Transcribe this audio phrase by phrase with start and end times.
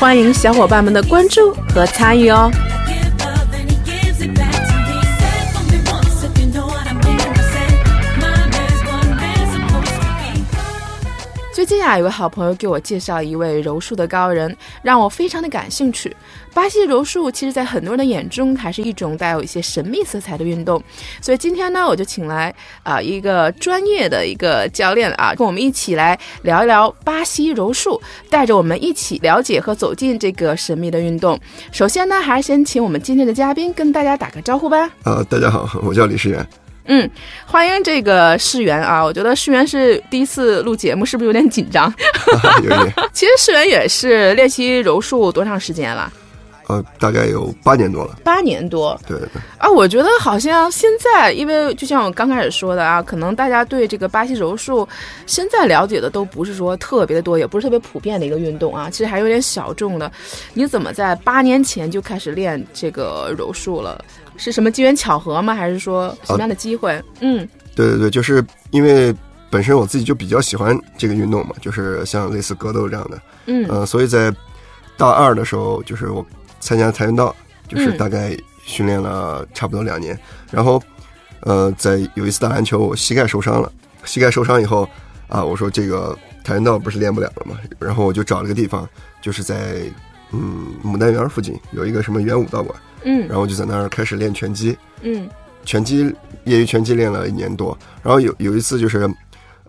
[0.00, 2.50] 欢迎小伙伴们的关注和参与哦。
[11.54, 16.16] 最近啊，有位好朋友给我介绍一位柔术的高人，让我非常的感兴趣。
[16.52, 20.82] 巴西柔术其实，在很多人的眼中，还是一种带有一些神秘色彩的运动。
[21.20, 31.38] 所以今天呢，我就请来啊一个专业的一个教练啊，跟我们一起来聊一聊巴西柔术，带着我们一起了解和走进这个神秘的运动。
[31.70, 34.90] 首先呢，还是先请我们今天的嘉宾跟大家打个招呼吧。
[35.04, 36.46] 啊，大家好，我叫李世元。
[36.86, 37.08] 嗯，
[37.46, 39.04] 欢迎这个世元啊！
[39.04, 41.92] 我觉得世元是第一次录节目，是不是有点紧张？
[42.64, 42.92] 有点。
[43.14, 46.12] 其实世元也是练习柔术多长时间了？
[46.70, 48.18] 呃，大概有八年多了。
[48.22, 48.98] 八年多。
[49.06, 49.28] 对对。
[49.58, 54.88] 啊，我觉得好像现在，因为就像我刚开始说的啊，可能大家对这个巴西柔术
[55.26, 60.10] 现在了解的都不是说特别的多，也不是特别普遍的一个运动啊，其实还有点小众的。
[60.54, 64.02] 你怎么在八年前就开始练这个柔术了？
[64.36, 65.54] 是什么机缘巧合吗？
[65.54, 66.98] 还是说什么样的机会？
[67.20, 69.14] 嗯，对对对，就是因为
[69.50, 74.32] 本身我自己就比较喜欢这个运动嘛，就是像类似格斗这样的，嗯，呃，所以在
[74.96, 76.24] 大二的时候，就是我
[76.60, 77.34] 参加跆拳道，
[77.66, 80.18] 就是大概训练了差不多两年，
[80.50, 80.80] 然后
[81.40, 83.72] 呃，在有一次打篮球，我膝盖受伤了，
[84.04, 84.88] 膝盖受伤以后
[85.28, 88.88] 啊，我说这个跆拳道不是练不了了吗，然后我就找了个地方，
[89.20, 89.82] 就是在
[90.32, 92.78] 嗯牡丹园附近有一个什么元武道馆。
[93.02, 95.26] 嗯，然后就在那儿开始练拳击，嗯，
[95.64, 99.10] 拳击业余拳击练了一年多，然后有有一次就是，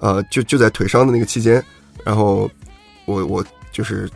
[0.01, 1.63] 呃，就就在腿伤的那个期间，
[2.03, 2.51] 然后
[3.05, 4.09] 我我就是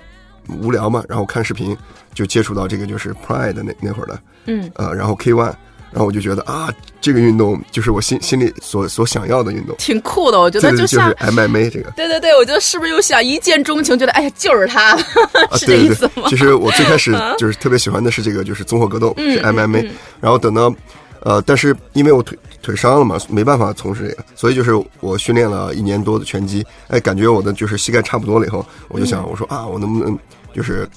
[0.61, 1.75] 无聊嘛，然后看视频
[2.13, 5.53] 就接触到这个就是 Pride 那那会儿的，嗯，呃，然后 K One。
[5.91, 6.69] 然后我就觉得啊，
[6.99, 10.37] 这个运动就是我心心里所所想要的运动，挺酷的。
[10.37, 13.97] 我觉得就像 MMA 这个，对对对，我觉得是不是又想一见钟情？
[13.97, 14.97] 觉得哎呀，就是他，
[15.55, 16.23] 是这意思吗？
[16.27, 19.89] 其实我最开始就是特别喜欢的是这个，就是综合格斗，是 MMA。
[20.19, 20.73] 然后等到
[21.21, 22.21] 呃，但是因为我
[22.65, 30.17] 腿腿伤了嘛，没办法从事这个，所以就是我训练了一年多的拳击，哎，感觉我的就是膝盖差不多了以后，我就想我说啊，我能不能
[30.53, 30.89] 就是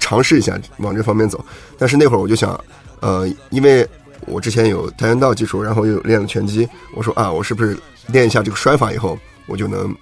[0.00, 1.44] 尝试一下往这方面走？
[1.78, 2.58] 但是那会儿我就想，
[3.00, 3.88] 呃，因为。
[4.26, 6.68] 我之前有跆拳道基础，然后又练了拳击。
[6.94, 7.78] 我说啊，我是不是
[8.08, 9.94] 练一下这个摔法以后，我就能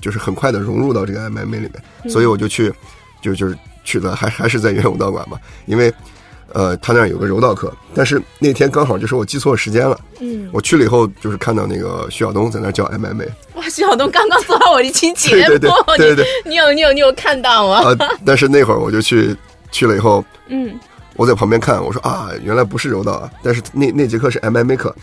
[0.00, 1.72] 就是很快的融入到这个 MMA 里面？
[2.08, 2.72] 所以我就去，
[3.20, 5.40] 就就是去了，还还是在元武道馆嘛。
[5.66, 5.92] 因为
[6.54, 9.98] 呃，他那儿有个柔道课，但是那天刚好就是我记错时间了。
[10.20, 13.28] 嗯，我去了以后，就是看到那个徐晓东在那教 MMA。
[13.54, 17.94] 哇，徐晓东刚刚做完我一期节目，对对对对，你有你有你有看到吗？
[17.98, 19.36] 啊，但是那会儿我就去
[19.70, 20.78] 去了以后，嗯。
[21.14, 24.96] 我在旁边看，我说啊，原来不是柔道啊，但是那那节课是 MMA 课，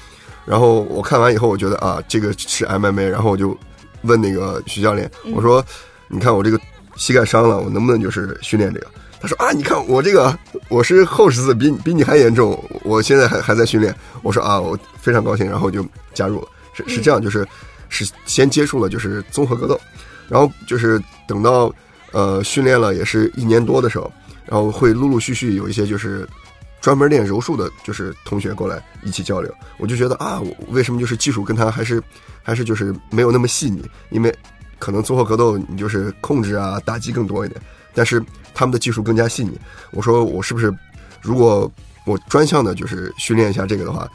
[0.44, 3.56] 然后我看完以后，我觉得啊，这个是 MMA，然后我就
[4.02, 5.64] 问那个徐教练，我说，
[6.08, 6.60] 你看我这个
[6.96, 8.88] 膝盖伤了，我能不能就是训练这个？
[9.22, 10.38] 他说啊，你看我这个
[10.70, 13.94] 我是后十字，比比你还严重，我现在还还在训练。
[14.22, 16.48] 我说啊，我非常高兴，然后就加入了。
[16.74, 17.48] 是是这样，就是
[17.90, 19.80] 是先接触了就是综合格斗，
[20.28, 21.74] 然后就是等到
[22.12, 24.12] 呃训练了也是一年多的时候。
[24.46, 26.28] 然后会陆陆续续有一些就是
[26.82, 29.54] 专门练柔术的，就是同学过来一起交流。
[29.78, 32.02] 我就觉得啊，我为什么就是技术跟他还是
[32.42, 33.88] 还是就是没有那么细腻？
[34.10, 34.36] 因为
[34.80, 37.62] 可能综合格斗你就是控制啊打击更多一点，
[37.94, 38.20] 但是
[38.54, 39.60] 他们的技术更加细腻。
[39.92, 40.74] 我说我是不是
[41.22, 41.72] 如果
[42.06, 44.10] 我专项的就是训练一下这个的话，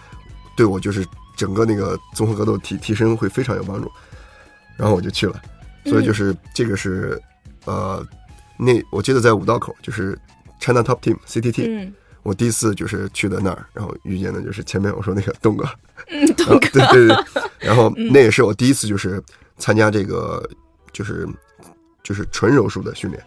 [0.56, 1.06] 对我就是
[1.36, 3.90] 整个那个综合格斗提提升会非常有帮助。
[4.76, 5.40] 然后我就去了，
[5.84, 7.20] 所以就是这个是
[7.64, 8.04] 呃。
[8.56, 10.16] 那我记得在五道口，就是
[10.60, 11.90] China Top Team CTT，
[12.22, 15.68] 我第一次就是去的那儿，然后遇见的就是前面我说那个东哥，
[16.06, 17.16] 嗯， 东哥，对对对，
[17.58, 19.20] 然后那也是我第一次就是
[19.58, 20.48] 参加这个
[20.92, 21.28] 就是
[22.04, 23.20] 就是纯柔术的训练，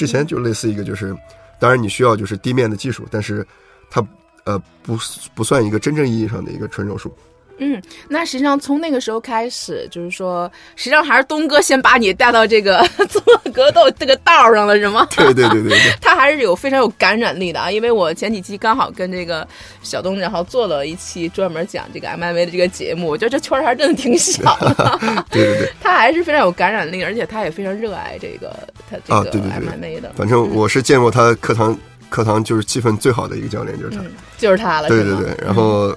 [0.00, 1.14] 之前就类似一个就是，
[1.58, 3.46] 当然你需要就是地面的技术，但是
[3.90, 4.02] 它
[4.44, 4.96] 呃不
[5.34, 7.14] 不算一个真正意义上的一个纯柔术，
[7.62, 13.22] 嗯，那实际上从那个时候开始，就是说，实际上还是东哥先把你带到这个 做
[13.52, 15.06] 格斗这个道上了，是吗？
[15.14, 17.70] 对对对对对， 他还是有非常有感染力的啊！
[17.70, 19.46] 因为我前几期刚好跟这个
[19.82, 24.98] 小东，然后做了一期专门讲这个 MMA 的这个节目，我觉得这圈儿还真的挺小的。
[25.30, 28.56] 对对对，他还是非常有感染力，而且他也非常热爱这个
[28.90, 30.12] 他这个 MMA 的。
[30.16, 31.78] 反正我是见过他课堂
[32.08, 34.02] 课堂就是气氛最好的一个教练，就是他，
[34.38, 34.88] 就是他了。
[34.88, 35.94] 对对对，然后。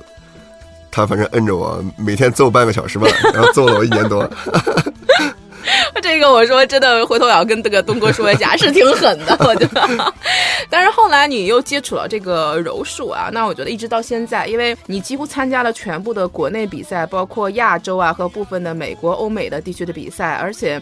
[0.94, 4.30] 他反正摁着我，每天揍半个小时吧，然后揍了我一年多。
[6.04, 10.14] 这个我说真的，回头我要跟这个东哥说一下，是挺狠的，我觉得。
[10.70, 20.80] 但是后来你又接触了这个柔术啊，那我觉得一直到现在，因为你几乎参加了全部的国内比赛，包括亚洲啊和部分的美国、欧美的地区的比赛，而且，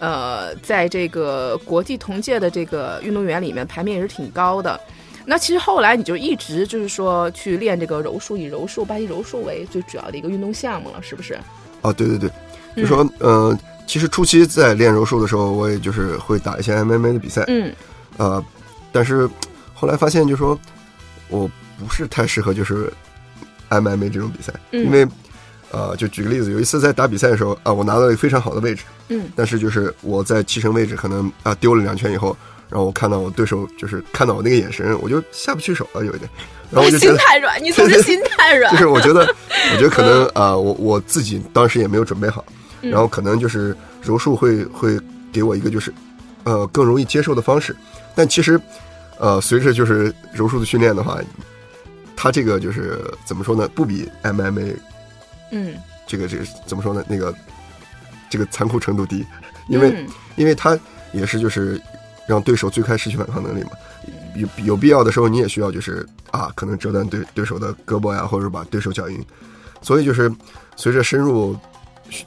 [0.00, 4.78] 呃，在这个国际同届的这个运动员里面排名也是挺高的。
[5.28, 11.34] 那其实后来你就一直就是说去练这个柔术，以柔术、巴西柔术为最主要的一个运动项目了，是不是？
[11.82, 12.30] 啊，对对对，
[12.76, 13.58] 就说呃，
[13.88, 17.74] 其实初期在练柔术的时候，我也就是会打一些 MMA 的比赛，嗯，
[18.18, 18.42] 呃，
[18.92, 19.28] 但是
[19.74, 20.56] 后来发现，就说
[21.28, 22.92] 我不是太适合就是
[23.68, 25.04] MMA 这种比赛，因为
[25.72, 32.36] 呃，就举个例子，有一次在打比赛的时候啊，我拿到了一个非常好的位置，嗯，但是就是我在气成位置可能啊丢了两圈以后。
[32.68, 36.28] 然后我看到我对手就是看到我那个眼神，我就下不去手了，有一点。
[36.68, 38.72] 然后我就心太软， 你总是心太软。
[38.72, 39.20] 就是我觉得，
[39.72, 42.44] 我觉得可能啊，我我自己当时也没有准备好，
[42.80, 44.98] 然后可能就是柔术会会
[45.32, 45.94] 给我一个就是
[46.42, 47.74] 呃更容易接受的方式。
[48.16, 48.60] 但其实
[49.20, 51.20] 呃随着就是柔术的训练的话，
[52.16, 53.68] 它这个就是怎么说呢？
[53.68, 54.74] 不比 MMA，
[55.52, 55.74] 嗯，
[56.04, 57.04] 这个这个怎么说呢？
[57.06, 57.32] 那个
[58.28, 59.24] 这个残酷程度低，
[59.68, 60.04] 因为
[60.34, 60.76] 因为它
[61.12, 61.80] 也是就是。
[62.26, 63.70] 让对手最快失去反抗能力嘛，
[64.34, 69.24] 有有必要的时候，你也需要就是啊，可能折断对对手的胳膊呀，或者把对手脚晕。
[69.80, 70.30] 所以就是
[70.76, 71.56] 随着深入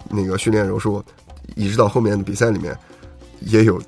[0.10, 1.04] 那个训练柔术，
[1.56, 2.78] 一直到后面的比赛里面，
[3.42, 3.82] 也有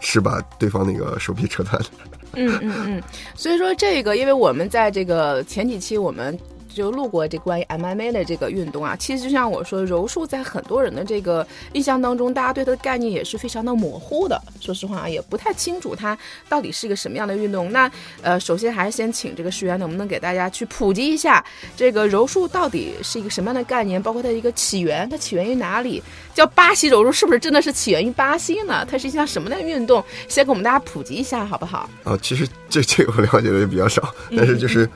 [0.00, 1.88] 是把对方那个手臂扯断的。
[2.34, 3.02] 嗯嗯嗯，
[3.34, 6.38] 所以说这个，因为我们在这个前几期我们。
[6.72, 14.40] 就录过这关于 MMA 的这个运动啊，其实就像我说，柔术在很多人的这个印象当中，大家对它的概念也是非常的模糊的。
[14.60, 16.16] 说实话，也不太清楚它
[16.48, 17.70] 到底是一个什么样的运动。
[17.72, 17.90] 那
[18.22, 21.44] 呃，首先还是先请这个师员能不能给大家去普及一下
[21.76, 26.02] 这个柔术到底是一个什么样的概念，包括它的一个起源，它起源于哪里？
[26.34, 28.86] 叫巴西柔术，是不是真的是起源于巴西呢？
[28.90, 30.02] 它是一项什么的运动？
[30.28, 31.88] 先给我们大家普及一下，好不好？
[32.04, 34.88] 啊，其实这这个我了解的也比较少，但是就是。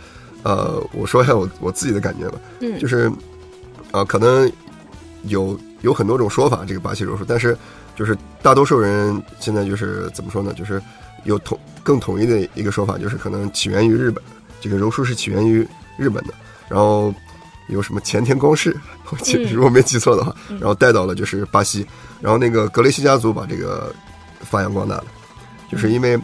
[0.46, 3.10] 呃，我说一下我我自己的感觉吧，嗯，就是，
[3.90, 4.48] 呃，可能
[5.24, 7.58] 有有很多种说法，这个巴西柔术，但是
[7.96, 10.54] 就是大多数人现在就是怎么说呢？
[10.54, 10.80] 就是
[11.24, 14.22] 有统更统一的一个说法，就是可能起源于日本，
[14.60, 15.66] 这个柔术是起源于
[15.96, 16.34] 日本的，
[16.68, 17.12] 然后
[17.66, 18.76] 有什么前田光世，
[19.10, 21.84] 我记，如果没记错的话，然后带到了就是巴西，
[22.20, 23.92] 然后那个格雷西家族把这个
[24.42, 25.06] 发扬光大了，
[25.72, 26.16] 就是因为。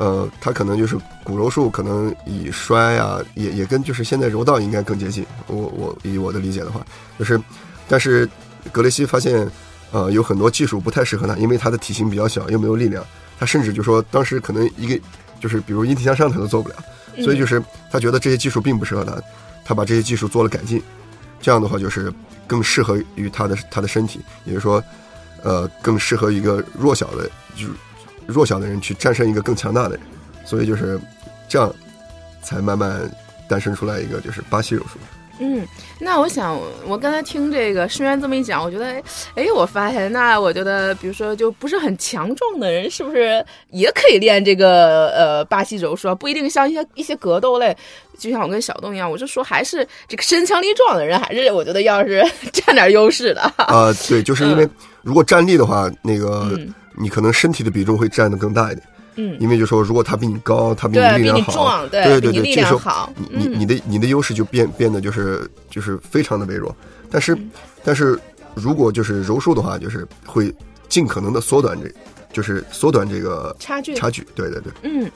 [0.00, 5.26] 呃，他可能就是骨柔术，可能以摔啊，也也跟就是现在柔道应该更接近。
[5.46, 6.80] 我我以我的理解的话，
[7.18, 7.38] 就是，
[7.86, 8.26] 但是
[8.72, 9.46] 格雷西发现，
[9.90, 13.04] 呃，有很多技术不太适合他，因为他的体型比较小，又没有力量。
[13.38, 14.98] 他甚至就说，当时可能一个
[15.38, 16.76] 就是比如引体向上他都做不了，
[17.22, 17.62] 所以就是
[17.92, 19.20] 他觉得这些技术并不适合他，
[19.66, 20.82] 他把这些技术做了改进，
[21.42, 22.10] 这样的话就是
[22.46, 24.82] 更适合于他的他的身体，也就是说，
[25.42, 27.72] 呃，更适合一个弱小的，就是。
[28.30, 30.00] 弱小的人去战胜一个更强大的人，
[30.44, 30.98] 所以就是
[31.48, 31.72] 这样，
[32.42, 33.10] 才慢慢
[33.48, 34.98] 诞生出来一个就是巴西柔术。
[35.42, 35.66] 嗯，
[35.98, 39.02] 那我想，我刚才听这个师员这么一讲，我觉得，
[39.34, 46.14] 哎，我发现，那我觉得，比如说，就不是很强壮的人，是不是也可以练这个呃巴西柔术？
[46.14, 47.74] 不一定像一些一些格斗类，
[48.20, 52.22] 就像我跟小东一样，我就说，还是这个身强力壮的人，还是我觉得要是
[52.52, 53.40] 占点优势的。
[53.56, 54.68] 啊，对，就是因为
[55.00, 56.50] 如果站立的话，那个。
[57.00, 66.74] 你可能身体的比重会占的更大一点，嗯，因为就说如果他比你高，他比你力量好，对对对，这时候你你的你的优势就变变得就是就是非常的微弱。
[67.10, 67.36] 但是
[67.82, 68.18] 但是
[68.54, 70.54] 如果就是柔术的话，就是会
[70.88, 71.90] 尽可能的缩短这，
[72.32, 74.26] 就是缩短这个差距差距。
[74.34, 75.10] 对对对，嗯，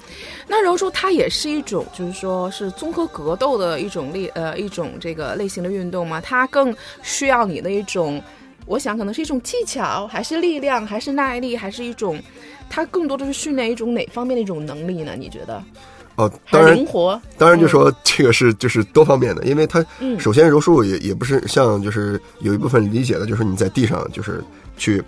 [0.48, 8.22] 那柔术它也是一种就是说是综合格斗的一种类呃一种这个类型的运动嘛，它更需要你的一种。
[8.66, 12.20] 我想可能是一种技巧，还是力量，还是耐力，还是一种，
[12.68, 15.14] 它更多的是训练一种哪方面的一种能力呢？
[15.18, 15.62] 你觉得？
[16.16, 19.84] 哦，当然灵活，当然就说这个是就是多方面的，因为它
[20.16, 24.40] 首先柔术也也不是像就是有一部分理解的，就是你在地上就是
[24.76, 25.02] 去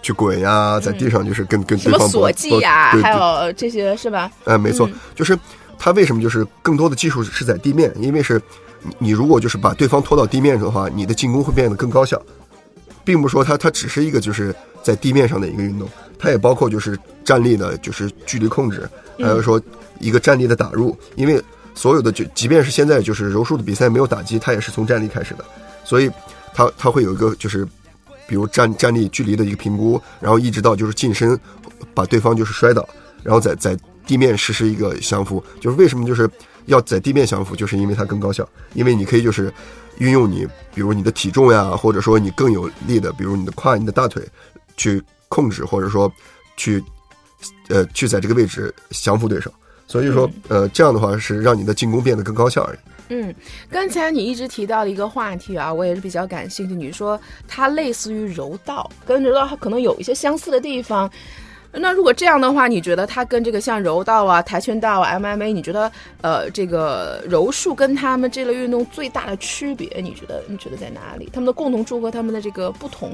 [0.00, 4.32] 去滚呀，在地上就是跟跟对方锁技呀，还有这些是吧？
[4.46, 5.38] 哎，没错，就是
[5.78, 8.40] 它为什么就是更多的技术是在地面，因为是
[8.80, 12.18] 你你如果就是把对方拖到地面上的话，你的进攻会变得更高效，
[13.06, 18.86] 并不是说它它只是一个就是在地面上的一个运动，它也包括就是站立的，就是距离控制，
[19.18, 19.62] 还有说
[20.00, 21.40] 一个站立的打入，因为
[21.72, 25.44] 所有的就即便是现在就是柔术的比赛没有打击，它也是从站立开始的，
[25.84, 26.10] 所以
[26.52, 27.64] 它它会有一个就是
[28.26, 31.38] 比如站站立距离的一个评估，然后一直到就是近身
[31.94, 32.88] 把对方就是摔倒，
[33.22, 36.28] 然后在在地面实施一个降服，就是为什么就是
[36.66, 39.52] 要在地面降服，就是因为它更高效，因为你可以就是
[39.98, 44.22] 运用你比如你的体重呀，或者说你更有力的，比如你的胯、你的大腿
[44.76, 46.12] 去控制，或者说
[46.56, 46.82] 去
[47.68, 49.52] 呃去在这个位置降服对手。
[49.88, 52.78] 所以说，呃，这样的话是让你的进攻变得更高效而已。
[53.10, 53.32] 嗯，
[53.70, 56.74] 刚才你一直提到的一个话题啊，我也是比较感兴趣。
[56.74, 61.08] 你说它类似于柔道，跟柔道它可能有一些相似的地方。
[61.72, 65.90] 那如果这样的话，你觉得它跟这个像柔道啊、跆拳道啊、MMA，你觉得
[66.22, 71.28] 呃这个柔术跟他们这类运动最大的区别，你觉得你觉得在哪里？
[71.32, 73.12] 他们的共同处和他们的这个不同？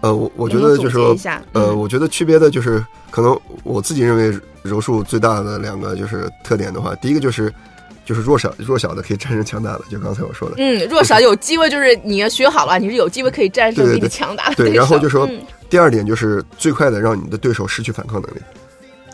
[0.00, 1.14] 呃，我我觉得就是说，
[1.52, 7.52] 呃，我觉得区别的就是可能我自己认为柔术最大的两个就是特点的话，第一个就是
[8.04, 15.28] 就是弱小弱小的可以战胜强大的，就刚才我说的，嗯，弱小有机会就是你要学好了，你是有机会可以战胜比你强大的对，然后就说
[15.68, 18.40] 第二点就是最快的让你的对手失去反抗能力。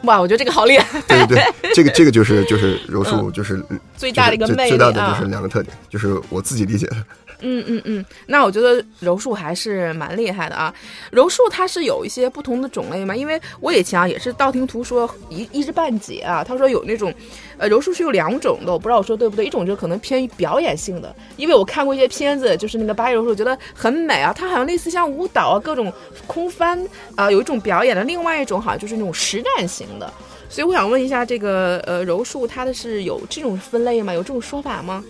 [0.02, 1.00] 哇，我觉得这个好厉害！
[1.08, 3.60] 对对 对，这个这个就是就是柔术就是
[3.96, 6.96] 最大的一个魅力最大的就是两个特点，就是我自己理解的。
[7.40, 10.72] 嗯嗯嗯，那我觉得柔术还是蛮厉害的啊。
[11.10, 16.44] 柔术它是有一些不同的种类嘛，因为我以前啊也是道听途说一一知半解啊。
[16.44, 17.12] 他说有那种，
[17.56, 19.46] 呃，柔术是有两种的，我不知道我说对不对。
[19.46, 24.32] 一种就可能偏于表演性的，因为我看过一些片子，就是那个巴西柔术，我觉得很美啊。
[24.32, 25.92] 它好像类似像舞蹈啊，各种
[26.26, 26.76] 空翻
[27.14, 28.02] 啊，有一种表演的。
[28.02, 30.12] 另外一种好像就是那种实战型的。
[30.48, 34.12] 所以我想问一下，这个呃柔术它的是有这种分类吗？
[34.12, 35.04] 有这种说法吗？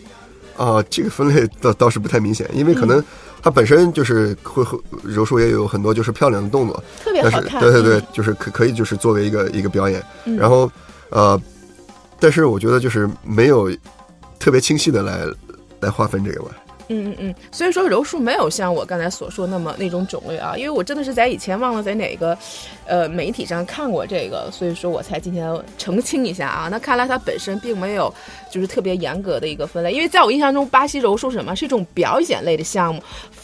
[0.56, 3.02] 啊，这个分类倒倒是不太明显，因为可能
[3.42, 4.64] 它本身就是会
[5.02, 7.60] 柔术也有很多就是漂亮的动作，特别好看。
[7.60, 10.02] 对对对，就是可可以就是作为一个一个表演。
[10.38, 10.70] 然后
[11.10, 11.40] 呃，
[12.18, 13.70] 但是我觉得就是没有
[14.38, 15.20] 特别清晰的来
[15.80, 16.50] 来划分这个吧。
[16.88, 22.38] 嗯嗯嗯，所以说柔术没有像我刚才所说那么那种种类啊，因为我真的是在以前忘了在哪个，
[22.86, 26.68] 呃媒体上看过这个，所以说我才今天澄清一下啊。
[26.70, 28.12] 那看来它本身并没有
[28.50, 31.56] 就是特别严格的一个分类，因为在我印象中，巴西柔术什么？
[31.56, 33.02] 是一种表演类的项目，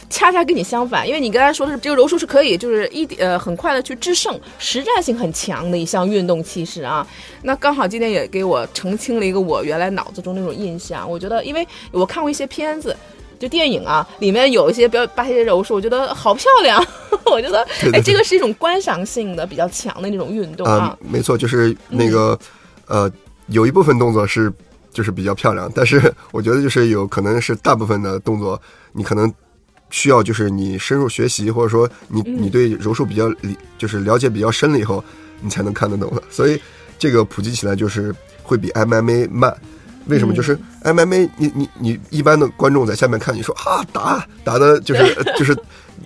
[0.08, 1.08] 恰恰跟你相反。
[1.08, 7.04] 因为你刚才说的是这个柔术是可以就是一点呃很快的去制胜，实战性很强的一项运动气势啊。
[7.42, 11.10] 那刚好今天也给我澄清了一个我原来脑子中那种印象。
[11.10, 12.96] 我觉得，因为我看过一些片子。
[13.42, 16.80] 就电影啊，里面有一些表巴西柔术，我觉得好漂亮。
[17.26, 20.96] 我觉得，哎，这个是一种观赏性的比较强的那种运动啊。
[21.00, 22.38] 没错，就是那个，
[22.86, 23.10] 呃，
[23.48, 24.52] 有一部分动作是
[24.92, 28.60] 就是比较漂亮，但是我觉得就是有可能是大部分的动作，
[28.92, 29.32] 你可能
[29.90, 35.02] 需要就是你深入学习，或者说你你对柔术比较理就是了解比较深了以后，
[35.40, 36.22] 你才能看得懂的。
[36.30, 36.60] 所以
[36.96, 39.52] 这个普及起来就是会比 MMA 慢。
[40.06, 40.34] 为什么？
[40.34, 45.56] 就是 MMA，你你你一般的观众在下面看，你说啊打打的就是 就是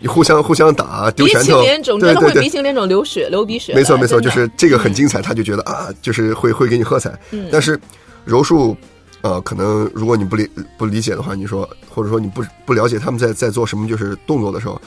[0.06, 1.62] 互相互相打丢拳头，
[1.98, 3.74] 对对对，鼻青脸肿流血流鼻血。
[3.74, 7.12] 没错没错，就是这个很精彩，他就觉得啊，就是会会给你喝彩。
[7.50, 7.78] 但是
[8.24, 8.76] 柔术，
[9.22, 14.80] 呃，可能如果你不理不理解的话，你说或者说你不不了解他们在在做什么就是动作的时候，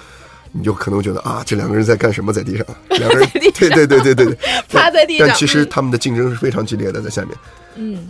[0.52, 2.32] 你就可能觉得啊，这两个人在干什么？
[2.32, 4.38] 在地上， 两个人对对对对对，
[4.70, 5.28] 趴在地上。
[5.28, 7.32] 但其实他们的竞争是非常激烈的，在下面。
[7.76, 8.08] 嗯。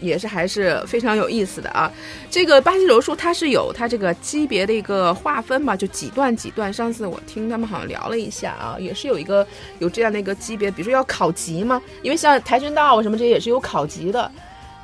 [0.00, 1.90] 也是还是非常有意思的啊！
[2.30, 6.72] 这个巴西柔术它是有它这个级别的一个划分嘛，就几段几段。
[6.72, 9.46] 上次我听他们好像聊了一下啊，也是有一个
[9.78, 14.30] 有这样的一个级别，比如说要考级嘛，因为像跆拳道什么这些也是有考级的。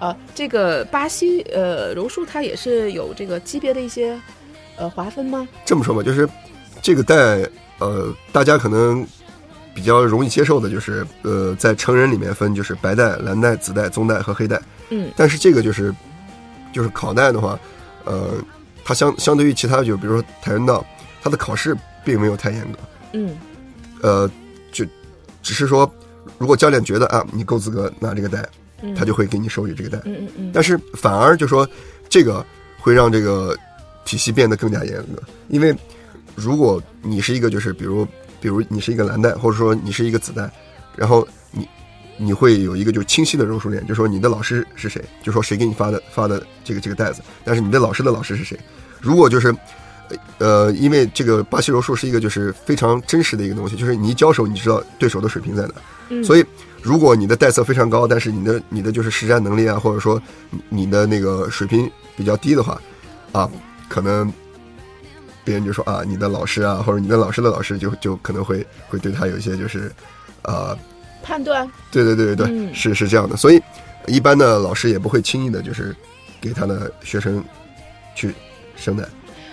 [0.00, 4.19] 呃，这个巴西呃柔术它也是有这个级别的一些
[4.76, 5.47] 呃划分吗？
[5.64, 6.28] 这么说吧，就是
[6.81, 7.14] 这个带
[7.78, 9.07] 呃大家可能。
[9.75, 14.61] 比较容易接受的就是，呃，在成人里面分就是白带、蓝带、紫带、棕带和黑带。
[14.91, 15.11] 嗯。
[15.17, 15.95] 但是这个就是，
[16.73, 17.59] 就是考带的话，
[18.05, 18.35] 呃，
[18.85, 20.85] 它相相对于其他就比如说跆拳道，
[21.23, 21.75] 它的考试
[22.05, 22.79] 并没有太严格。
[23.14, 23.38] 嗯。
[24.02, 24.31] 呃，
[24.71, 24.85] 就
[25.43, 25.91] 只是说，
[26.37, 28.47] 如果教练觉得啊你够资格拿这个带，
[28.95, 29.99] 他就会给你授予这个带。
[30.05, 30.50] 嗯嗯嗯。
[30.52, 31.67] 但是反而就说
[32.11, 32.45] 这个
[32.79, 33.57] 会让这个
[34.05, 35.75] 体系变得更加严格，因为
[36.35, 38.07] 如果你是一个就是比如。
[38.42, 40.50] 比如你是一个蓝带，或者说你是一个紫带，
[40.96, 41.66] 然后你
[42.16, 48.58] 你会有一个就清晰的柔术链，就说你的老师是谁，就说谁给你发的发的这个这个袋子，但是你的老师的老师是谁？
[49.00, 49.54] 如果就是
[50.38, 55.75] 呃，因为这个巴西柔术是一个就是非常真实的一个东西，就是你一交手，你知道对手的水平在哪。
[56.11, 56.44] 嗯所以，
[56.82, 60.20] 如果你的带色非常高，但是你的你的就是实战能力啊，或者说
[60.50, 62.78] 你你的那个水平比较低的话，
[63.32, 63.49] 啊，
[63.88, 64.30] 可能
[65.44, 69.90] 别人就说啊，你的老师啊，或者你的老师的老师就就可能会会对他有一些就是，
[70.42, 70.76] 呃，
[71.22, 73.37] 判断对对对对对，嗯是是这样的。
[73.37, 73.61] 所以，
[74.06, 75.94] 一般的老师也不会轻易的就是
[76.40, 77.42] 给他的学生
[78.14, 78.32] 去
[78.76, 79.08] 生的。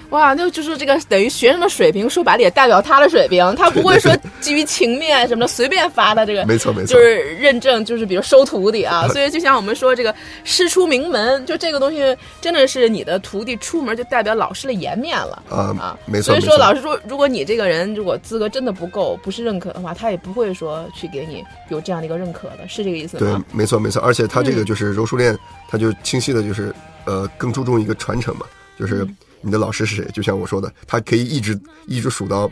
[0.10, 4.12] 哇，那就是这个等于学生的水平，说白了也代表他的水平，他不会说
[4.42, 6.46] 基于情面什么的随便发的这个。
[6.46, 10.14] 没错没错，就是认证，就是比如收徒弟啊， 所以就像我们说这个
[10.44, 23.44] 师出名门，就这个东西真的是你的徒弟出门就代表老师的颜面了啊啊，没错所以说，老师说，如果你这个人如果资格真的不够，不是认可的话，他也不会说去给你有这样的一个认可的，是这个意思吗？
[23.52, 24.66] 对？，没错没错，而且他这个嗯。
[24.66, 25.38] 就是柔术练，
[25.68, 26.74] 他就清晰的就是
[27.06, 28.46] 呃更注重一个传承嘛，
[28.80, 32.52] 就是嗯你的老师是谁，就像我说的，他可以一直一直数到，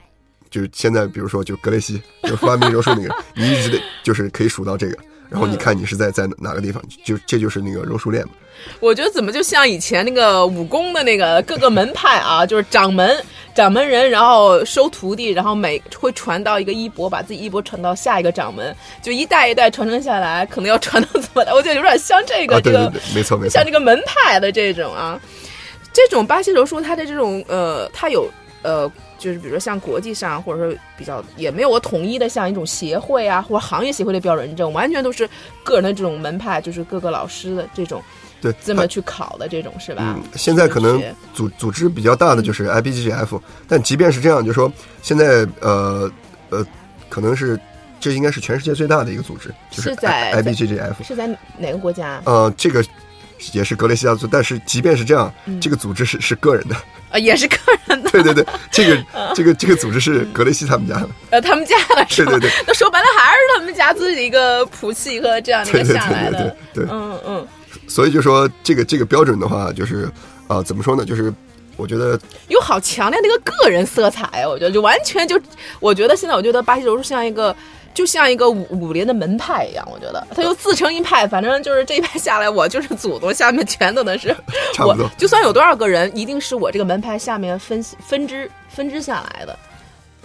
[0.50, 4.98] 就是现在比如说就格雷西，就发明柔术那个，你一直得就是可以数到这个，
[5.30, 8.34] 然后你看你是在在哪个地方，就这就是那个柔术练嘛。
[8.80, 21.54] 我觉得怎么就像以前那个武功的那个各个门派啊，就是掌门、掌门人，然后收徒弟，然后每会传到一个衣钵，把自己衣钵传到下一个掌门，就一代一代传承下来，可能要传到怎么的？
[21.54, 23.50] 我觉得有点像这个、啊，这个没错没错。
[23.52, 25.22] 像，这个门派的这种啊，
[25.98, 28.30] 这种巴西柔术，它的这种呃，它有
[28.62, 35.28] 呃，就是比如说像国际上，或者说比较也没有我统一的像一种协会啊，或者行业协会的标准认证，完全都是
[35.64, 38.02] 个人的这种门派，就是各个老师的这种
[38.42, 40.16] 对，这么去考的这种是吧？
[40.18, 41.02] 嗯，现在可能
[41.34, 46.12] 组组织比较大的就是 IBJJF，但即便是这样，就说现在呃
[46.50, 46.66] 呃，
[47.10, 47.60] 可能是
[48.00, 51.04] 这应该是全世界最大的一个组织，就是在 I- IBJJF。
[51.04, 51.28] 是在
[51.58, 52.84] 哪个国家呃，这个
[53.54, 56.76] 也是格雷西亚族，但是即便是这样，嗯这个组织是是个人的。
[57.10, 57.18] 啊？
[57.18, 57.56] 也是个
[57.88, 59.04] 人的， 对对对，这个
[59.34, 61.10] 这个这个组织是格雷西他们家的。
[61.30, 62.32] 呃，他们家的是吧？
[62.32, 67.48] 对对对那说白了还是他们家自己的一个谱系和这样的下来的对对，对对，嗯嗯。
[67.88, 70.10] 所以就说这个这个标准的话，就是
[70.48, 71.06] 啊、怎么说呢？
[71.06, 71.34] 就是
[71.78, 74.48] 我觉得有好强烈的一个个人色彩啊！
[74.50, 75.40] 我觉得就完全就，
[75.80, 77.56] 我觉得现在我觉得巴西柔术像一个，
[77.98, 84.36] 就像一个武武林的门派一样，我觉得他就自成一派，反正就是这一派下来，我就是祖宗，下面全都能是我
[84.72, 89.58] 差不多，就算有多少个人，一定是我这个门派下面分分支分支下来的。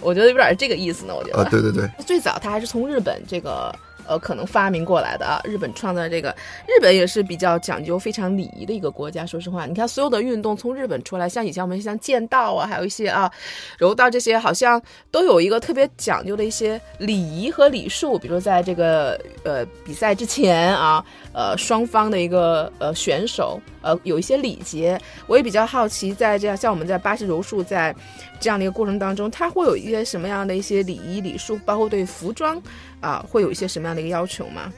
[0.01, 1.41] 我觉得有点这个意思呢，我觉得。
[1.41, 3.73] 啊，对对对，最早他还是从日本这个
[4.07, 6.29] 呃可能发明过来的啊，日本创造这个，
[6.67, 9.25] 日本也是比较讲究非常礼仪的一个国家。
[9.25, 13.31] 说实话，你看所有的运动从日本出来，像以前我们像剑道啊，还有一些啊
[13.77, 24.99] 柔道这些，好像都有一个特别讲究的一些礼仪和礼数，比如在这个呃比赛之前啊，呃双方的一个呃选手呃有一些礼节。
[25.27, 27.93] 我也比较好奇，在这样像我们在巴西柔术在
[28.39, 32.61] 这样的一个过程当中，他会有一些什么样的一些礼仪礼数，包括对服装
[33.01, 34.71] 啊、会有一些什么样的一个要求吗？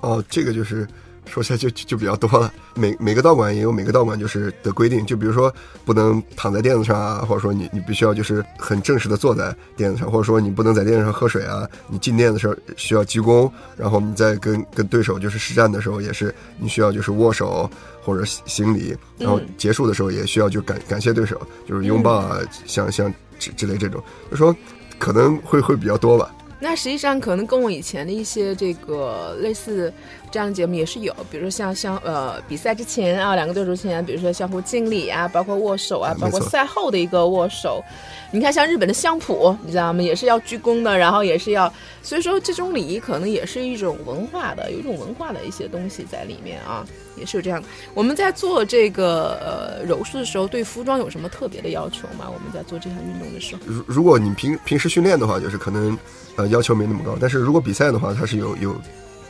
[0.00, 0.86] 哦，这个就是
[1.26, 2.52] 说起来就就就比较多了。
[2.74, 5.52] 每每个道馆也有每个道馆就是的规定，就比如说
[5.84, 11.68] 不能躺在垫子上啊，或者说你你必须要就是很正式的坐在垫子上，或者说你不能在垫子上喝水啊。
[11.88, 17.70] 你进店的时候需要鞠躬，然后你在跟跟对手就是实战的时候也是你需要就是握手
[18.02, 24.54] 或者行礼，然后嗯结束的时候也需要就感感谢对手，就是拥抱啊，像像之之类这种，就说
[24.98, 26.34] 可能会会比较多吧。
[26.64, 29.92] 那实际上可能跟我以前的一些这个类似
[30.32, 37.84] 这样的节目也是有，比如说像像呃比赛之前啊，两个对手之前，比如说相互敬礼啊，包括握手啊，包括赛后的一个握手。
[38.32, 40.02] 你看，像日本的相扑，你知道吗？
[40.02, 41.70] 也是要鞠躬的，然后也是要，
[42.02, 46.82] 所以说这种礼仪可能也是一种文化的，有一种文化的一些东西在里面啊，
[47.18, 47.68] 也是有这样的。
[47.92, 52.24] 我们在做这个呃柔术的时候，对服装有什么特别的要求吗？
[52.26, 55.96] 我们在做这项运动的时候，如如果你平平时训练的话，就是可能
[56.36, 58.74] 呃要求没那么高，但是如果比赛的话，它是有有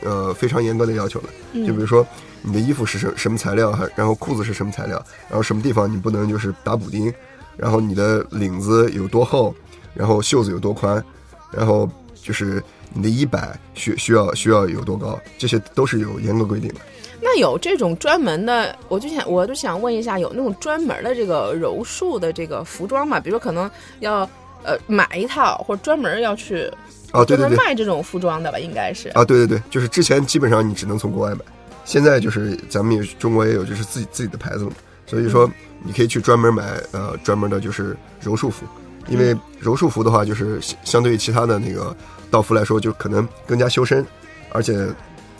[0.03, 1.27] 呃非常严格的要求的。
[1.53, 2.05] 嗯就比如说
[2.41, 7.13] 你的衣服是什什么材料，还然后裤子是什么材料，然后什么地方你不能就是打补丁，
[7.55, 9.55] 然后你的领子有多厚，
[9.93, 11.03] 然后袖子有多宽，
[11.51, 11.89] 然后
[12.21, 12.61] 就是
[12.93, 16.75] 你的衣摆需需要需要有多高，这些都是有严格规定的。
[17.21, 23.17] 那有这种专门的，我就想，我就想问一下，有那种专门的这个柔术的这个服装嘛？
[23.17, 24.29] 比如说可能要
[24.63, 26.71] 呃买一套，或者专门要去
[27.11, 28.59] 啊，对对对，专门卖这种服装的吧？
[28.59, 29.09] 应该是。
[29.09, 31.41] 啊，对对对，就是之前基本上你只能从国外买，
[31.85, 35.49] 现在就是咱们也中国也有就是自己自己的牌子了嘛，所以说
[35.83, 38.65] 你可以去专门买呃专门的就是柔术服，
[39.07, 41.95] 因为柔术服的话就是相相对于其他的那个
[42.31, 44.05] 道服来说，就可能更加修身，
[44.51, 44.87] 而且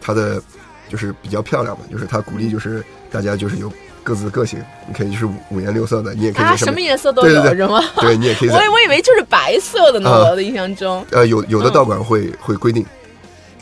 [0.02, 0.42] 它的
[0.90, 3.72] 就是比较漂亮嘛，就是它鼓励就是大家就是有
[4.04, 7.50] 各自的个性，你可以就是五五颜六色的，你也可以啊，什么颜色都对对对。
[7.52, 7.82] 有是吗？
[8.02, 11.06] 对你也可以我在我以为就是白色的呢，啊我的印象中。
[11.12, 11.74] 呃有有的嗯。
[11.74, 12.86] 道馆会会规定，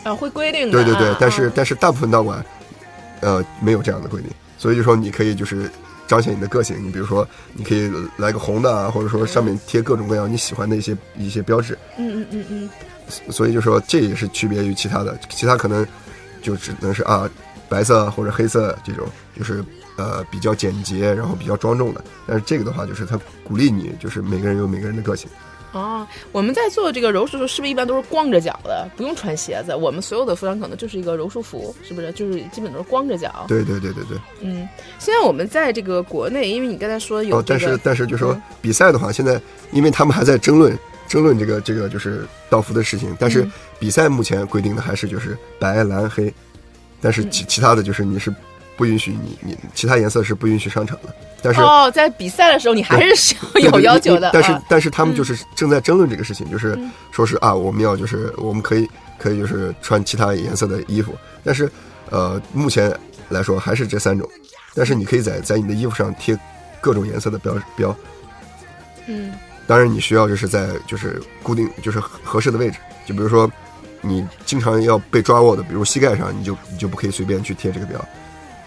[0.04, 1.52] 啊会规定的对对对啊，但是啊。
[1.56, 2.44] 但是大部分道馆，
[3.22, 5.70] 呃没有这样的规定，所以就说你可以就是
[6.08, 12.70] 彰显你的个性，你比如说你可以来个红的啊，或者说上面贴各种各样你喜欢的一些一些标志，嗯嗯嗯嗯，
[13.32, 15.86] 所以就说这也是区别于其他的，其他可能
[16.42, 17.30] 就只能是啊
[17.70, 19.64] 白色或者黑色这种，就是
[19.98, 22.04] 呃比较简洁，然后比较庄重的。
[22.28, 25.30] 但是这个的话，就是他鼓励你，就是每个人有每个人的个性。
[25.74, 29.74] 哦，我们在做这个柔术的时候，是不是一般都是光着脚的，不用穿鞋子？
[29.74, 32.12] 我们所有的服装可能就是一个柔术服，是不是？
[32.12, 33.46] 就是基本都是光着脚。
[33.48, 34.18] 对对对对对。
[34.42, 34.68] 嗯，
[35.00, 39.40] 现在我们在这个国内，因为你刚才说有、哦，这个但是但是就说嗯比赛的话，现在
[39.72, 40.78] 因为他们还在争论
[41.08, 46.34] 争论这个这个就是道服的事情，但是嗯比赛目前规定的还是就是白蓝黑，
[47.00, 48.30] 但是其其他的就是你是
[48.78, 51.62] 不允许你你其他颜色是不允许上场的，但是。
[51.62, 54.32] 哦，在比赛的时候你还是需要有要求的。
[54.34, 54.62] 但是啊。
[54.70, 56.92] 但是他们就是正在争论这个事情，就是嗯。
[57.12, 61.70] 说是啊，我们要就是我们可以可以就是穿其他颜色的衣服，但是
[62.10, 62.94] 呃，目前
[63.30, 64.28] 来说还是这三种，
[64.74, 66.38] 但是你可以在在你的衣服上贴
[66.80, 67.96] 各种颜色的标标，
[69.08, 69.32] 嗯。
[69.68, 73.50] 当然你需要就是在就是固定就是合合适的位置，就比如说
[74.02, 78.04] 你经常要被抓握的，比如膝盖上，你就你就不可以随便去贴这个标，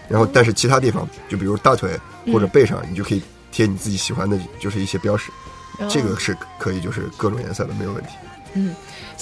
[0.07, 1.91] 然后但是其他地方，就比如大腿
[2.31, 5.31] 或者背上，你就可以贴你自己喜欢的，就是一些标识。
[5.89, 8.11] 这个是可以，就是各种颜色的没有问题。
[8.53, 8.73] 嗯，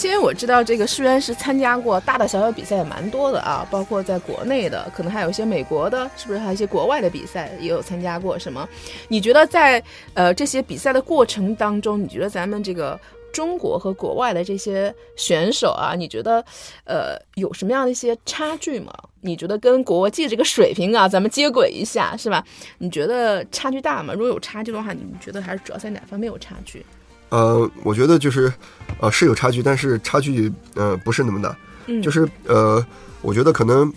[0.04, 8.38] 因为我知道这个世渊是参加过大大小小比赛也蛮多的啊，包括在国内的，可能还有一些美国的，是不是还有一些国外的比赛也有参加过？
[8.38, 8.70] 什么？
[9.08, 13.00] 你觉得在呃这些比赛的过程当中，你觉得咱们这个
[13.34, 16.44] 中国和国外的这些选手啊，你觉得
[16.86, 18.94] 呃有什么样的一些差距吗？
[19.20, 22.42] 你觉得跟国际这个水平啊，咱们接轨一下是吧？
[22.78, 24.14] 你觉得差距大吗？
[24.14, 26.86] 如果有差距的话，你觉得还是主要在哪方面有差距？
[27.30, 28.54] 呃，我觉得就是，
[29.02, 31.58] 呃，是有差距，但是差距呃不是那么大。
[31.88, 32.86] 嗯就是呃，
[33.22, 33.92] 我觉得可能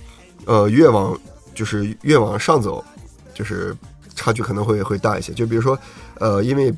[0.46, 1.16] 呃越往
[1.54, 2.82] 就是越往上走，
[3.34, 3.76] 就是
[4.14, 5.32] 差距可能会会大一些。
[5.32, 5.78] 就比如说
[6.18, 6.72] 呃，因为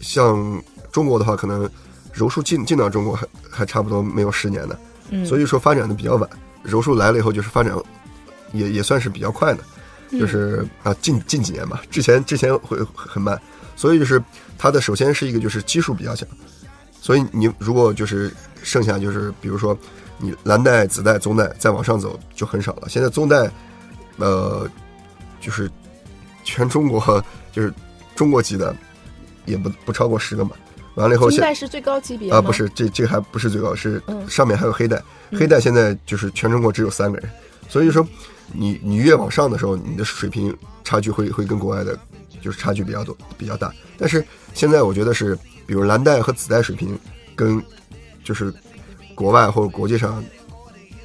[0.00, 0.60] 像
[0.90, 1.70] 中国的话，可能
[2.12, 4.78] 柔术进进到中国还还差不多没有十年呢，
[5.10, 6.28] 嗯，所以说发展的比较晚。
[6.62, 7.74] 柔术来了以后，就是发展
[8.52, 9.64] 也也算是比较快的，
[10.10, 13.40] 嗯就是啊近近几年吧，之前之前会很慢，
[13.74, 14.22] 所以就是
[14.56, 16.24] 它的首先是一个就是基数比较小，
[17.00, 19.76] 所以你如果就是剩下就是比如说
[20.18, 22.88] 你蓝带、紫带、棕带再往上走就很少了。
[22.88, 23.50] 现在棕带，
[24.18, 24.68] 呃，
[25.40, 25.68] 就是
[26.44, 27.74] 全中国 就是
[28.14, 28.72] 中国籍的
[29.46, 30.52] 也不不超过十个嘛。
[30.94, 35.02] 完了以后金现带是最高级别啊，不是，这这个还不是最高，是嗯上面还有黑带。
[35.32, 37.30] 黑带现在就是全中国只有三个人，
[37.68, 38.06] 所以说
[38.52, 41.98] 你你越往上的时候，你的水平差距会会跟国外的，
[42.42, 43.72] 就是差距比较多比较大。
[43.96, 45.34] 但是现在我觉得是，
[45.66, 46.98] 比如蓝带和紫带水平
[47.34, 47.62] 跟
[48.22, 48.52] 就是
[49.14, 50.22] 国外或者国际上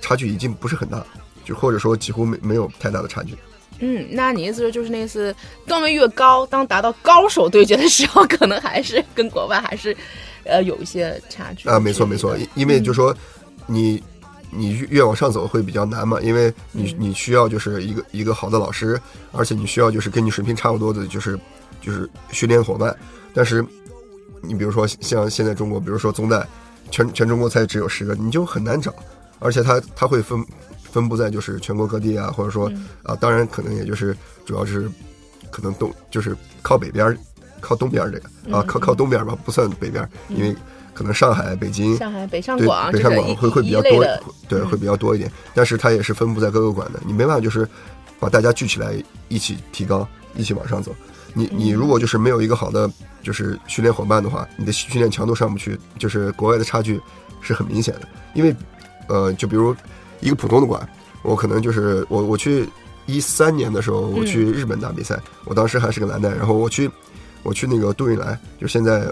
[0.02, 1.02] 差距已经不是很大，
[1.46, 3.34] 就或者说几乎没没有太大的差距。
[3.80, 5.36] 嗯，那你意思就是那次
[5.66, 9.96] 段位越高，当达到高手对决的时候， 可能还是跟国外还是
[10.44, 13.16] 呃有一些差距啊，没错没错，因因为就说
[13.66, 14.02] 你
[14.50, 16.96] 你越越往上走会比较难嘛，因为你嗯。
[16.98, 19.00] 你需要就是一个一个好的老师，
[19.32, 21.38] 而且你需要就是跟你水平差不多的，就是
[21.82, 22.96] 就是训练伙伴。
[23.34, 23.64] 但是
[24.42, 26.46] 你比如说像现在中国，比如说宗代，
[26.90, 28.92] 全全中国才只有十个，你就很难找，
[29.40, 30.44] 而且他他会分
[30.92, 32.72] 分布在就是全国各地啊，或者说
[33.04, 34.90] 啊，当然可能也就是主要是
[35.52, 37.18] 可能东就是靠北边儿
[37.60, 40.56] 靠东边儿这个啊，靠靠东边儿吧，不算北边儿，因为
[40.94, 41.96] 可能上海、北京。
[41.98, 44.04] 上海、北上广，北上广会会比较多
[44.48, 45.32] 对，嗯会比较多一点。
[45.54, 47.68] 但是它也是分布在各个馆的，你没办法就是
[48.20, 48.94] 把大家聚起来
[49.28, 50.96] 一起提高，一起往上走。
[51.34, 52.90] 你你如果就是没有一个好的
[53.22, 57.00] 就是训练伙伴的话，你的训练强度上不去，就是国外的差距
[57.42, 58.08] 是很明显的。
[58.34, 58.56] 因为
[59.08, 59.76] 呃，就比如
[60.20, 60.88] 一个普通的馆，
[61.24, 62.68] 我可能就是我我去
[63.06, 66.90] 一三年的时候，我去日本打比赛，我当时还是个蓝带，然后我去
[67.44, 69.10] 我去那个杜运来，就现在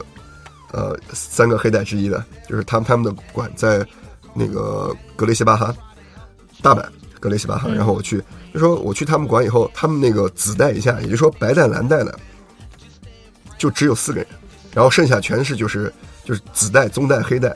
[0.72, 3.86] 呃三个黑带之一的，就是他们他们的馆在
[4.34, 5.74] 那个格雷西巴哈
[6.62, 6.84] 大阪
[7.20, 8.22] 格雷西巴哈，然后我去
[8.54, 12.18] 就说我去他们馆以后，他们那个紫带以下，也就是说白带蓝带的，
[13.58, 14.28] 就只有四个人，
[14.74, 15.91] 然后剩下全是就是
[16.26, 17.56] 就是紫带棕带黑带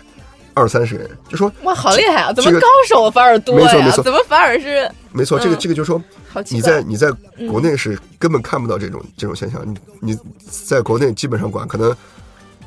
[0.59, 2.33] 二三十人，就说哇，好厉害啊！
[2.33, 3.65] 怎么高手反而多呀？
[3.65, 6.01] 没错没错怎么反而是没错，这个嗯这个就是说？
[6.49, 7.11] 你在你在
[7.49, 11.95] 国内是根本看不到这种这种现象，你你在国内基本上管可能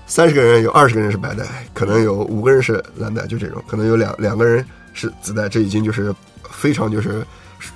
[0.06, 6.12] 三十个人有二十个人是白带，可能有五个人是蓝带，就这种，可能有两两个人是紫带，这已经就是
[6.50, 7.24] 非常就是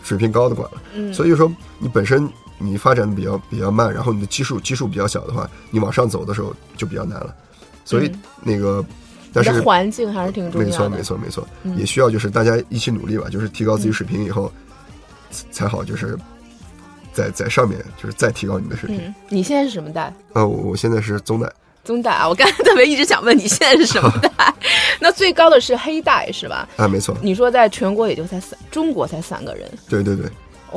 [0.02, 0.83] 水平高的管了。
[0.94, 7.33] 嗯所以说你本身你发展的比较比较慢，然后你的基数基数比较小的话，你往上走的时候就比较难了。
[7.85, 8.85] 所以嗯那个，
[9.33, 10.71] 但是环境还是挺重要的。
[10.71, 14.51] 没错没错没错，嗯也需要就是大家一起努力吧，就是提高自己水平以后，
[15.51, 16.17] 才好就是
[17.12, 18.99] 在在上面就是再提高你的水平。
[19.01, 20.03] 嗯，你现在是什么代？
[20.33, 21.51] 啊，我我现在是中代，
[21.85, 22.29] 中代啊！
[22.29, 24.55] 我刚才特别一直想问你现在是什么代？
[25.01, 26.69] 那最高的是黑带是吧？
[26.77, 30.31] 啊，没错，你说在全国也就才三，中国才三个人，对对对，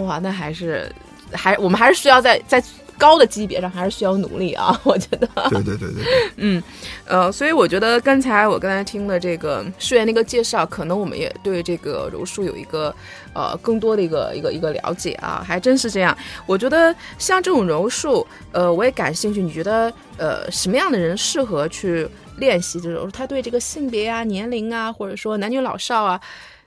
[0.03, 0.91] 哇，那还是
[1.31, 2.61] 还我们还是需要在在
[2.99, 5.27] 高的级别上还是需要努力啊， 我觉得。
[5.49, 6.05] 对对对对对，
[6.37, 6.61] 嗯，
[7.05, 12.93] 呃，所以我觉得刚才我刚才听的这个世源的一个介绍，可能我们也对这个柔术有一个
[13.33, 16.15] 呃更多的一个一个一个了解啊，还真是这样。
[16.45, 19.41] 我觉得像这种柔术，呃，我也感兴趣。
[19.41, 22.07] 你觉得呃什么样的人适合去
[22.37, 23.09] 练习这种？
[23.11, 26.19] 他对这个性别啊、年龄啊，或者说男女老少啊，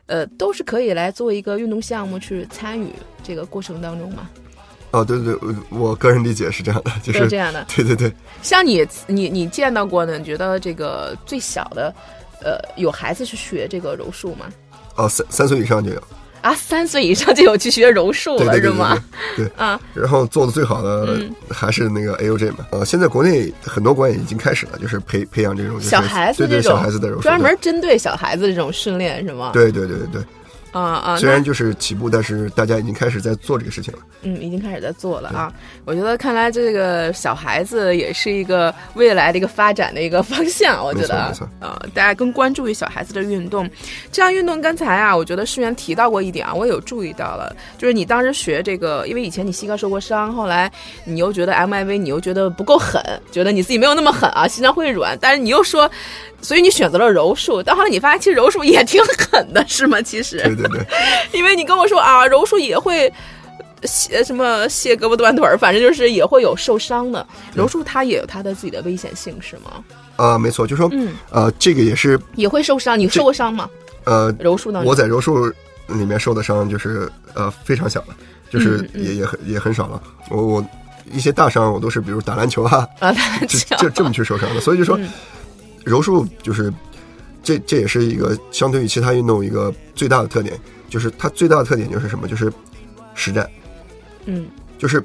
[0.07, 2.89] 呃，都是可以来做一个运动项目去参与
[3.23, 4.31] 这个过程当中吗？
[4.93, 7.65] 哦，对对对，我我个人理解是这样的，就是这样的。
[7.75, 10.19] 对对对，像你你你见到过呢？
[10.19, 11.95] 你觉得这个最小的，
[12.45, 14.47] 呃，有孩子去学这个柔术吗？
[14.97, 16.03] 哦，三三岁以上就有，
[16.43, 18.99] 啊，三岁以上就有去学柔术了，对对对是吗？
[19.35, 30.23] 对对，啊，然后做的最好的嗯还是那个 AOJ 嘛，呃，现在国内很多馆也已经开始了，就是培培养这种就是小孩子对对这种小孩子的柔术，专门针对小孩子这种训练是吗？，对对对对对，
[30.73, 34.01] 啊啊，虽然就是起步，但是大家已经开始在做这个事情了。
[34.23, 35.53] 嗯，已经开始在做了啊。
[35.85, 40.85] 我觉得看来这个小孩子也是一个未来的一个发展的一个方向。
[40.85, 43.69] 我觉得没错啊，大家更关注于小孩子的运动。
[44.11, 50.71] 这样运动，刚才啊，我觉得世源提到过一点啊，我有注意到了，就是你当时学这个，因为以前你膝盖受过伤，后来
[51.05, 55.91] 你又觉得 MIV 你又觉得不够狠，觉得你自己没有那么狠啊，心脏会软，但是你又说。
[56.43, 60.03] 所以你选择了柔术，但后来你发现其实柔术也挺狠的，是吗？
[60.03, 60.87] 其实，对对对，
[61.33, 63.11] 因为你跟我说啊，柔术也会
[63.85, 67.27] 卸什么卸胳膊断腿儿，反正就是也会有受伤的。
[67.55, 69.83] 柔术它也有它的自己的危险性，是吗？
[70.17, 72.99] 啊、没错，就说嗯，呃，这个也是也会受伤。
[72.99, 73.69] 你受过伤吗？
[74.05, 75.47] 呃，柔术呢我在柔术
[75.87, 78.17] 里面受的伤就是呃非常小了，
[78.51, 80.03] 就是嗯嗯也也很也很少了。
[80.29, 80.67] 我我
[81.13, 85.09] 一些大伤我都是比如打篮球啊，啊，打篮这球就这么去受伤的，所以就说嗯
[85.85, 86.73] 柔术就是
[87.43, 92.29] 这这也是一个相对于其他运动一个最大的特点，就是它最大的特点就是什么？
[92.29, 92.53] 就是
[93.15, 93.49] 实战，
[94.27, 94.47] 嗯
[94.79, 95.03] 就是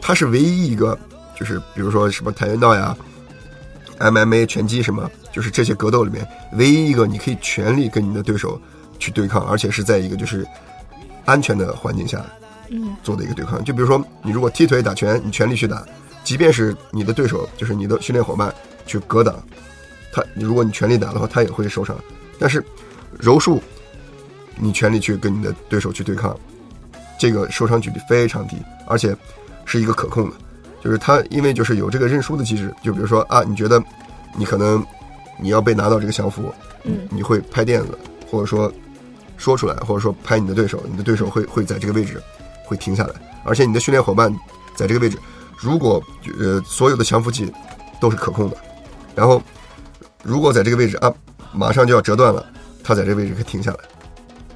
[0.00, 0.98] 它是唯一一个，
[1.38, 2.96] 就是比如说什么跆拳道呀、
[3.98, 8.60] MMA、拳击什么，就是这些格斗里面唯一一个你可以全力跟你的对手
[8.98, 10.46] 去对抗，而且是在一个就是
[11.24, 12.24] 安全的环境下
[12.70, 13.62] 嗯做的一个对抗。
[13.64, 15.84] 就比如说你如果踢腿打拳，你全力去打，
[16.24, 18.52] 即便是你的对手就是你的训练伙伴
[18.86, 19.34] 去格挡，
[20.16, 21.94] 他如果你全力打的话，他也会受伤。
[22.38, 22.64] 但是
[23.18, 23.62] 柔术，
[24.56, 26.34] 你全力去跟你的对手去对抗，
[27.18, 29.14] 这个受伤几率非常低，而且
[29.66, 30.36] 是一个可控的。
[30.82, 33.82] 就是他因为就是有这个认输的机制，就比如说啊，你觉得
[34.38, 34.82] 你可能
[35.38, 36.50] 你要被拿到这个降服，
[36.84, 37.98] 嗯你会拍垫子，
[38.30, 38.72] 或者说
[39.36, 42.22] 说出来，或者说拍你的对手，你的对手会会在这个位置
[42.64, 44.34] 会停下来，而且你的训练伙伴
[44.74, 45.18] 在这个位置，
[45.58, 46.02] 如果
[46.38, 47.52] 呃所有的降服技
[48.00, 48.56] 都是可控的，
[49.14, 49.42] 然后
[50.26, 51.12] 如果在这个位置啊
[51.52, 52.44] 马上就要折断了，
[52.82, 53.78] 它在这个位置可以停下来。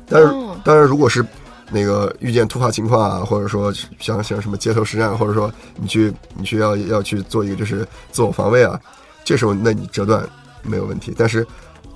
[0.09, 1.25] 但是、哦当然，如果是
[1.71, 8.79] 那个遇见突发情况啊，或者说像像什么街头实战，或者说你去你去要要去做一个就是自我防卫啊，
[9.25, 10.29] 这时候那你折断
[10.63, 11.15] 没有问题。
[11.17, 11.47] 但是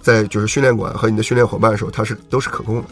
[0.00, 2.84] 在就是训练馆和你的训练伙伴的时候，它是都是可控的。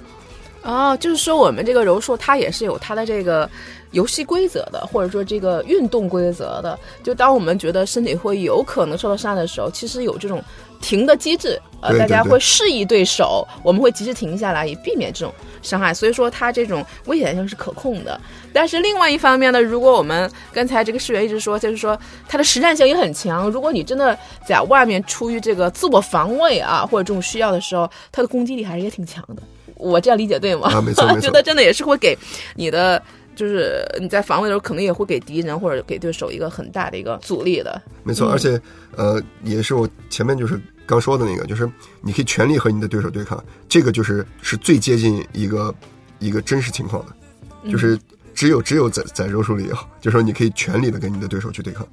[0.65, 3.49] 哦，就是说我们这个柔术它也是有它的这个
[3.93, 6.79] 游戏规则的，或者说这个运动规则的。
[7.03, 10.43] 就当我们觉得身体会有可能受到伤害的时候，其实有这种
[10.83, 15.95] 停的机制，呃，大家会示意对手，我们会及时停下来，以避免这种伤害。
[15.95, 18.21] 所以说它这种危险性是可控的。
[18.53, 23.49] 但是另外一方面呢，如果我们刚才这个世源一直说，就是说它的实战性也很强。
[23.49, 29.43] 如果你真的在外面出于这个自我防卫啊，或者这种需要的时候，它的攻击力还是也挺强的。
[29.77, 30.69] 我这样理解对吗？
[30.73, 32.17] 啊没错没错 觉得真的也是会给
[32.55, 33.03] 你的，
[33.35, 37.81] 就是你在防卫的时候，可能也会给敌人或者给对手一个很大的一个阻力的。
[38.05, 38.61] 没错，而且
[38.95, 40.61] 呃，也是我前面就是
[40.93, 41.67] 刚说的那个，就是
[42.03, 45.75] 你可以全力和你的对手对抗，这个就是是最接近一个
[46.19, 47.99] 一个真实情况的，就是
[48.35, 51.89] 只有只有在在柔术里有，就说你可以全力的跟你的对手去对抗。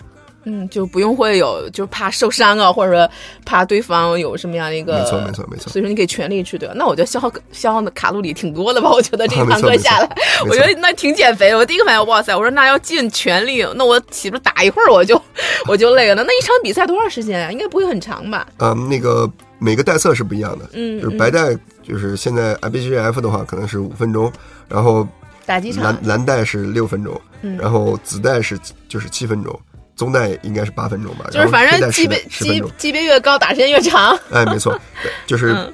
[0.49, 3.09] 嗯，就不用会有，就怕受伤啊，或者说
[3.45, 6.73] 怕对方有什么样的一个，没错没错没错所以说你给全力去对吧？
[6.75, 8.89] 那我觉得消耗消耗的卡路里挺多的吧？
[8.89, 10.09] 我觉得这一 堂课下来，
[10.49, 11.57] 我觉得那挺减肥的。
[11.57, 15.21] 我第一个反应，哇塞，我说那要尽全力，那我岂不是打一会儿我就
[15.67, 16.15] 我就累了？
[16.15, 17.51] 那那一场比赛多长时间啊？
[17.51, 18.47] 应该不会很长吧？
[18.57, 24.31] 啊、那个每个带色是不一样的，嗯就是白带就是现在 IBJJF 的话可能是五分钟，
[24.67, 25.07] 然后
[25.45, 25.97] 打几场蓝？
[26.03, 28.57] 蓝带是六分钟，嗯然后紫带是
[28.87, 29.59] 就是七分钟，
[29.99, 32.63] 中带应该是八分钟吧，就是反然后黑带10正级别级。
[32.77, 34.17] 级别越高，打时间越长。
[34.31, 34.71] 哎，没错，
[35.03, 35.73] 对就是嗯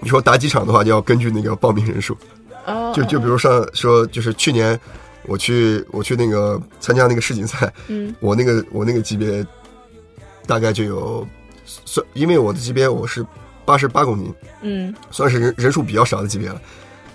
[0.00, 2.18] 你说打几场的话，就要根据那个报名人数。
[2.66, 4.78] 哦，就就比如上说，就是去年
[5.22, 9.46] 我去我去那个参加那个世锦赛，嗯我那个我那个级别
[10.46, 11.26] 大概就有
[11.64, 13.24] 算，因为我的级别我是
[13.64, 16.60] 八十八公斤，嗯，算是人人数比较少的级别了，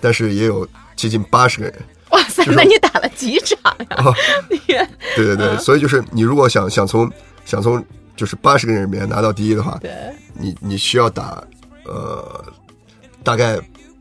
[0.00, 0.66] 但是也有
[0.96, 1.74] 接近八十个人。
[2.10, 3.58] 哇塞，就是那你打了几场
[3.90, 3.96] 呀？
[3.98, 4.14] 哦
[5.16, 7.10] 对对对，嗯所以就是你如果想想从
[7.44, 7.84] 想从
[8.16, 9.90] 就是八十个人里面拿到第一的话，对，
[10.34, 11.42] 你你需要打
[11.84, 12.44] 呃
[13.22, 13.58] 大概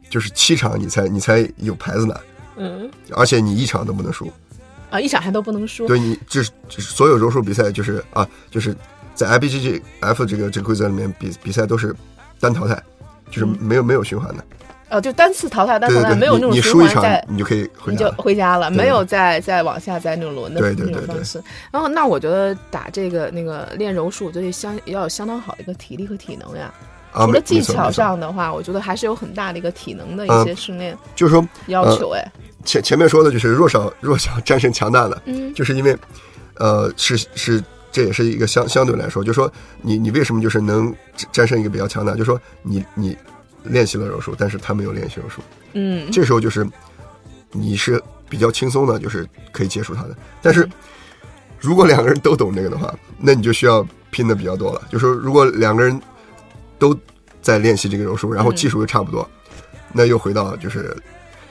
[0.09, 2.19] 就是七场你才你才有牌子拿，
[2.57, 4.31] 嗯而且你一场都不能输。
[4.91, 5.87] 啊，一场还都不能输。
[5.87, 8.73] 对你这是所有柔术比赛就是啊，就是
[9.15, 11.93] 在 IBJJF 这个这个规则里面比比赛都是
[12.39, 12.81] 单淘汰，
[13.31, 14.45] 就是嗯没有没有循环的。
[14.87, 18.11] 呃，就单次淘汰，单淘汰，没有那种循你你输一场环在你就可以回你就。
[18.17, 21.41] 回家了，没有再再往下再那种轮的对对那种方式。
[21.71, 26.73] 然后，那我觉得打这个那个练柔术，就得相要有相当好的一个体力和体能呀。
[27.11, 32.09] 啊，除了技巧，上的话，我觉得还是有很大的一个体能的一嗯些训练就是说要求。
[32.09, 32.31] 哎，
[32.65, 35.97] 前前面说的就是弱小弱小战胜强大的，嗯就是因为
[36.57, 40.93] 呃是是这也是一个相相对来说，就是说你你为什么就是能
[41.31, 43.17] 战胜一个比较强大，就是说你你
[43.65, 45.41] 练习了柔术，但是他没有练习柔术，
[45.73, 46.67] 嗯这时候就是
[47.51, 50.15] 你是比较轻松的，就是可以接触他的。
[50.41, 50.67] 但是
[51.59, 54.81] 如果两个人都懂这个的话，那你就需要拼的比较多了。
[54.91, 55.99] 就说如果两个人
[56.77, 56.97] 都
[57.41, 59.27] 在练习这个柔术，然后技术又差不多，
[59.91, 60.95] 那又回到就是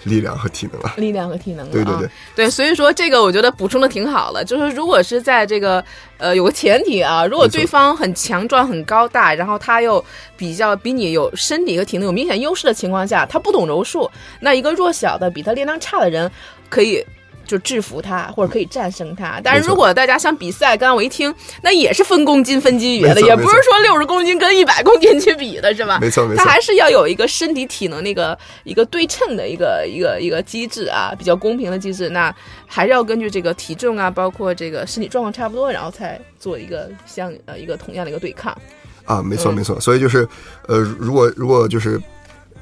[0.04, 0.94] 力量和体能了。
[0.96, 5.84] 力量和体能了啊对对对，对，所以说这个我觉得补充的挺好的，就是如果是在这个
[6.18, 10.04] 呃有个前提啊，如果对方很强壮、很高大，然后他又
[10.36, 16.30] 比较比你有身体和体能有明显优势的情况下，他不懂柔术，那一个弱小的比他力量差的人
[16.68, 17.04] 可以。
[17.46, 19.40] 就制服他，或者可以战胜他。
[19.42, 25.98] 但是如果大家想比赛，刚刚我一听，那也是分公斤、分级别的，也不是说六十公斤跟一百公斤去比的，是吧？
[26.00, 32.08] 没错没错他还是要有一个身体体能那个一个对称的一个一个一个机制啊，比较公平的机制。
[32.08, 32.34] 那
[32.66, 38.56] 还是要根据这个体重啊，包括这个身体状况差不多，然后才做一个相呃一个同样的一个对抗。
[39.04, 39.78] 啊，没错嗯没错。
[39.78, 40.26] 所以就是
[40.66, 42.00] 呃，如果如果就是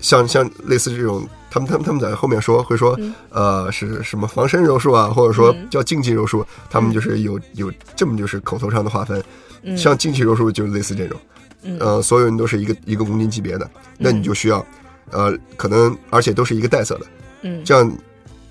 [0.02, 3.14] 像像类似这种，他们他们他们在后面说会说、嗯。
[3.30, 5.70] 呃是什么防身柔术啊，或者说嗯。
[5.70, 9.24] 叫竞技柔术，他们就是有有这么就是口头上的划分。
[9.62, 9.78] 嗯。
[9.78, 11.18] 像竞技柔术就类似这种，
[11.62, 11.78] 嗯。
[11.78, 14.66] 呃，所有人都是一个一个公斤级别的，那你就需要，
[15.10, 17.06] 呃，可能而且都是一个带色的，
[17.42, 17.64] 嗯。
[17.64, 17.90] 这样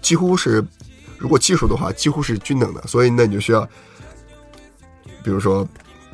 [0.02, 0.66] 几乎是，
[1.18, 3.68] 如果技术的话，几乎是均等的，所以那你就需要，
[5.22, 5.68] 比如说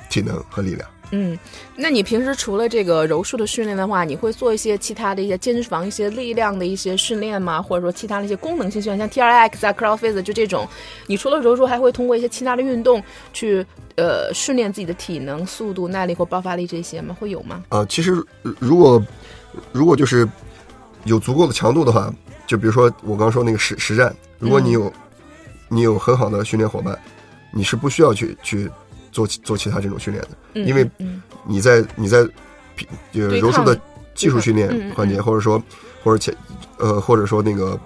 [0.10, 0.90] 体能和力量。
[1.12, 1.38] 嗯，
[1.76, 7.62] 那你平时除了这个柔术的训练的话，你会做一些其他的一些健身房一些力量的一些训练吗？
[7.62, 10.68] 或者说其他的一些功能性训练，像 T R X 啊、CrossFit 就这种，
[11.06, 13.66] 你除了柔术，还会通过一些其他的运动去
[13.96, 17.16] 呃训练自己的体能、速度、耐力或爆发力这些吗？
[17.20, 17.64] 会有吗？
[17.70, 18.22] 啊，其实
[18.60, 19.02] 如果
[19.72, 20.28] 如果就是
[21.06, 22.14] 有足够的强度的话，
[22.46, 24.92] 就比如说我刚刚说那个实实战，如果你有、
[25.70, 27.00] 你有很好的训练伙伴，
[27.54, 28.70] 你是不需要去去
[29.12, 32.28] 做做其他这种训练的，嗯因为嗯你在你在
[32.76, 33.80] 拼呃柔术的
[34.14, 35.24] 技术训练环节，嗯。
[35.24, 35.62] 或者说
[36.04, 36.36] 或者前
[36.78, 37.80] 呃或者说那个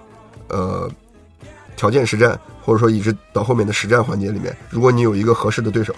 [0.48, 0.90] 呃
[1.76, 5.94] 条件实战，或者说一直到后面的实战环节里面，如果你有一个合适的对手，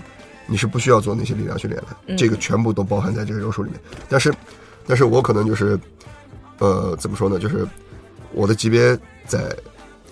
[0.46, 3.80] 你是不需要做那些力量训练的，嗯这个全部都包含在这个柔术里面。
[4.08, 4.32] 但是，
[4.87, 5.78] 但是我可能就是
[6.58, 7.66] 呃怎么说呢，就是
[8.32, 9.54] 我的级别在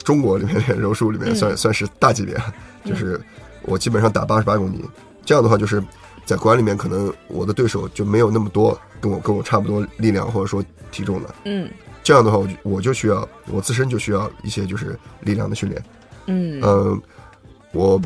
[0.02, 1.36] 中国里面练柔术里面嗯。
[1.36, 2.36] 算、算是大级别，
[2.84, 3.20] 就是
[3.64, 4.82] 我基本上打八十八公斤，
[5.24, 5.82] 这样的话就是。
[6.24, 11.68] 在馆里面，可能我的对手就没有那么多跟我跟我差不多力量或者说体重的，嗯
[12.04, 15.84] 这样的话，我就我就需要我自身就需要一些就是力量的训练。
[16.26, 17.02] 嗯嗯、
[17.72, 18.00] 我，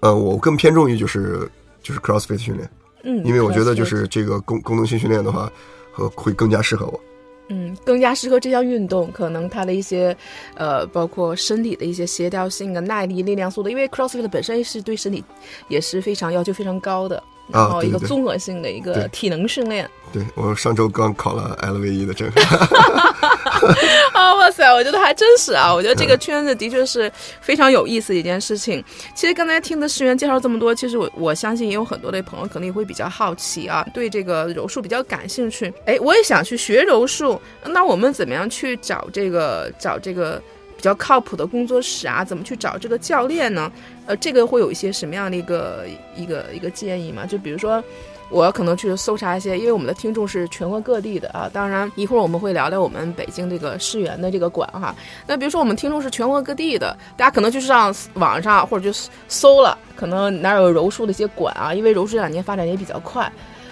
[0.00, 1.50] 呃，我更偏重于就是
[1.82, 2.70] 就是 CrossFit 训练，
[3.04, 5.50] 嗯，因为我觉得就是这个功功能性训练的话，
[5.94, 7.00] 和会更加适合我。
[7.48, 10.16] 嗯，更加适合这项运动，可能它的一些，
[10.54, 15.22] 呃，包括身体的一些协调性啊、耐力、力量、速度，因为 CrossFit 本身是对身体
[15.68, 19.88] 也是非常要求非常高的，然后一个综合性的一个体能训练。
[20.12, 22.34] 对我上周刚考了 LV 的证，啊，
[23.60, 24.03] 哇塞，我
[24.84, 25.74] 觉得还真是啊！
[25.74, 28.84] 我觉得这个圈子的确是非常有意思的一件事情。
[29.14, 35.72] 其实刚才听的世源介绍这么多，其实我我相信也有很多的朋友可能也会比较好奇啊，对这个柔术比较感兴趣。
[35.86, 40.40] 哎，我也想去学柔术，那我们怎么样去找这个找这个
[40.76, 42.24] 比较靠谱的工作室啊？
[42.24, 43.72] 怎么去找这个教练呢？
[44.06, 47.24] 呃，这个会有一些什么样的一个一个一个建议吗？
[47.26, 47.82] 就比如说。
[48.30, 51.48] 我可能去搜查一些，因为我们的听众是全国各地的啊。
[51.52, 54.94] 当然，一会儿我们会聊聊我们北京这个世园的这个馆哈。
[55.26, 58.98] 那比如说我们听众是全国各地的，大家可能就上网上或者就
[59.28, 61.72] 搜了，可能哪有柔术的一些馆啊？
[61.72, 63.30] 因为柔术这两年发展也比较快。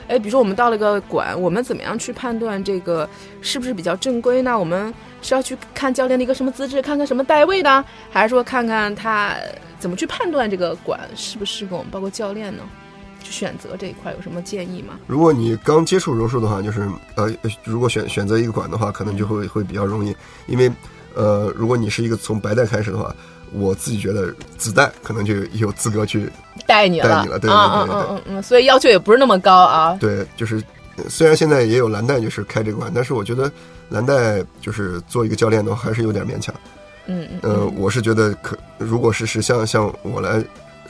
[0.09, 3.09] 哎，比如说我们到了一个馆，我们怎么样去判断这个
[3.41, 4.59] 是不是比较正规呢？
[4.59, 4.93] 我们
[5.23, 9.35] 是要去看教练的一个什么资质，看看什么带位呢，还是说看看他
[9.79, 12.63] 怎么去判断这个馆适不适合我们，包括教练呢？
[13.23, 14.95] 去选择这一块有什么建议吗？
[15.07, 17.31] 如果你刚接触柔术的话，就是呃，
[17.65, 20.15] 如果选选择一个馆的话，可能就会会比较容易，
[20.47, 20.71] 因为
[21.15, 23.15] 呃，如果你是一个从白带开始的话，
[23.53, 26.31] 我自己觉得子带可能就有资格去
[26.67, 29.97] 带你了，带你了，对对对对嗯嗯，所以要求也不是那么高啊。
[30.01, 30.63] 对，就是
[31.09, 33.51] 虽然现在也有蓝带就是开这个馆，但是我觉得
[33.91, 36.55] 蓝带就是做一个教练的话还是有点勉强。
[37.07, 40.43] 嗯嗯，呃，我是觉得可，如果是是像像我来。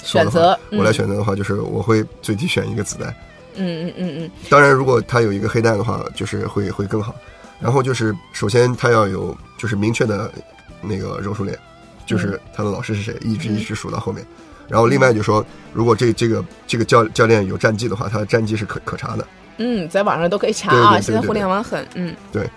[0.03, 3.15] 选择我来选择的话，就是我会最低选一个子弹。
[3.55, 4.31] 嗯嗯嗯嗯。
[4.49, 7.15] 当然，如果他有一个黑带的话，就是会会更好。
[7.61, 10.33] 然后就是，首先他要有就是明确的
[10.81, 11.57] 那个柔术脸，
[12.05, 14.27] 就是他的老师是谁，一直一直数到后面。
[14.69, 19.27] 然后另外就说，如果这这个这个教教练有战绩的话，他的战绩是可可查的。
[19.59, 22.15] 嗯，在网上都可以查啊，现在互联网很嗯。
[22.33, 22.49] 对。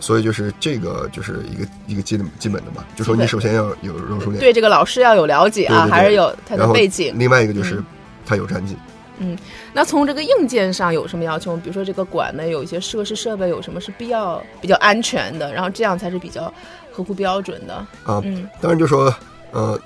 [0.00, 7.14] 所以就是这个就是一个一个基本基本的嘛，就说你首先要有柔术练，对这个老师要有了解啊，还是有他的背景。
[7.18, 7.82] 另外一个就是
[8.24, 8.74] 他有战绩。
[9.18, 9.36] 嗯，
[9.74, 11.54] 那从这个硬件上有什么要求？
[11.58, 16.50] 比如说这个馆呢，有一些设施设备有什么是必要比较安全的，然后这样才是比较
[16.90, 18.22] 合乎标准的啊。
[18.24, 19.14] 嗯，当然就说
[19.52, 19.78] 呃，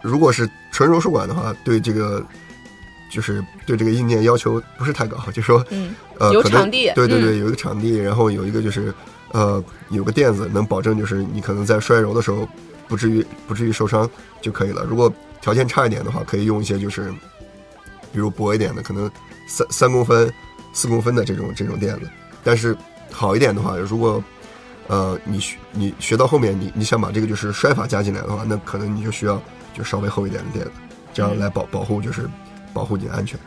[0.00, 2.24] 如果是纯柔术馆的话，对这个
[3.10, 8.94] 就是对这个硬件要求不是太高，就说嗯呃有场地，对对对，有一个场地，然后有一个就是。
[9.32, 12.48] 呃，有个垫子能保证，就是你可能在摔揉的时候
[12.86, 14.08] 不至于不至于受伤
[14.40, 14.84] 就可以了。
[14.84, 17.12] 如果条件差一点的话，可以用一些就是，
[18.12, 19.10] 比如薄一点的，可能
[19.46, 20.32] 三三公分、
[20.72, 22.08] 四公分的这种这种垫子。
[22.42, 22.76] 但是
[23.12, 24.22] 好一点的话，如果
[24.86, 29.40] 呃你学你学到后面，你你想把这个就是摔法加进来的话，那可能你就需要
[29.74, 30.70] 就稍微厚一点的垫子，
[31.12, 32.28] 这样来保保护就是
[32.72, 33.38] 保护你的安全。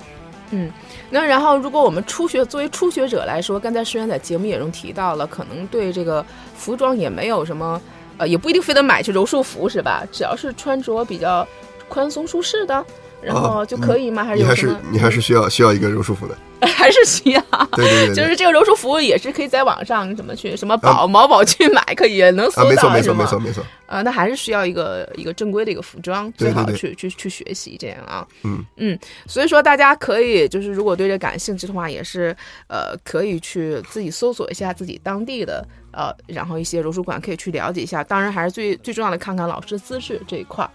[0.51, 0.71] 嗯，
[1.09, 6.25] 那然后，如果我们初学作为初学者来说，刚才诗媛在节目也中提到了，可能对这个
[6.55, 7.81] 服装也没有什么，
[8.17, 10.03] 呃，也不一定非得买去柔术服是吧？
[10.11, 11.47] 只要是穿着比较
[11.87, 12.85] 宽松舒适的。
[13.21, 14.23] 然后就可以吗？
[14.23, 16.37] 还是你还是你还是需要需要一个柔术服的？
[16.67, 17.41] 还是需要？
[17.73, 23.63] 对对对，就是这个柔术服也是可以在网上怎么去什么宝某宝去买，可以能搜到没错没错没错没错。
[23.87, 28.25] 啊，那还是需要一个一个正规的一个服装，最好去去去学习这样啊。
[28.43, 32.35] 嗯嗯，所以说大家可以就是如果对这感兴趣的话，也是
[32.67, 38.03] 呃可以去自己搜索一下自己当地的呃，然后一些柔术馆可以去了解一下。
[38.03, 40.69] 当然还是最最重要的看看老师资质这一块儿。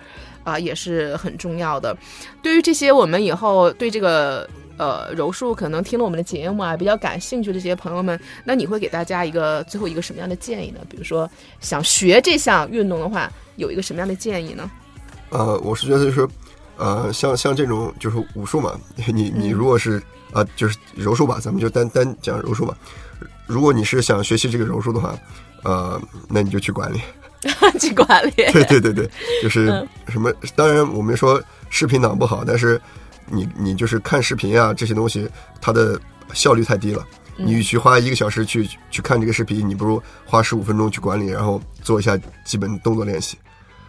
[0.47, 1.95] 啊，也是很重要的。
[2.41, 10.79] 对于这些我们以后对这个呃柔术可能听了我们的节目啊比较感兴趣的这些朋友们，那你会给大家一个最后一个什么样的建议呢？
[10.89, 11.29] 比如说
[11.61, 14.71] 想学这项运动的话，有一个什么样的建议呢？
[15.31, 16.29] 呃，我是觉得就是，
[16.77, 18.79] 呃，像像这种就是武术嘛，
[19.09, 20.01] 你你如果是
[20.33, 22.79] 啊就是柔术吧，咱们就单单讲柔术吧。
[23.49, 25.19] 如果你是想学习这个柔术的话，
[25.65, 27.01] 呃，那你就去管理。
[27.79, 29.11] 去管理，对对对对，
[29.43, 29.67] 就是
[30.09, 30.33] 什么？
[30.55, 32.81] 当然，我们说视频党不好，但是
[33.27, 35.29] 你你就是看视频啊，这些东西
[35.61, 36.01] 它的
[36.33, 37.07] 效率太低了。
[37.39, 43.37] 你与其花一个小时去去看这个视频，你不如花十五分钟去管理，然后做一下基本动作练习。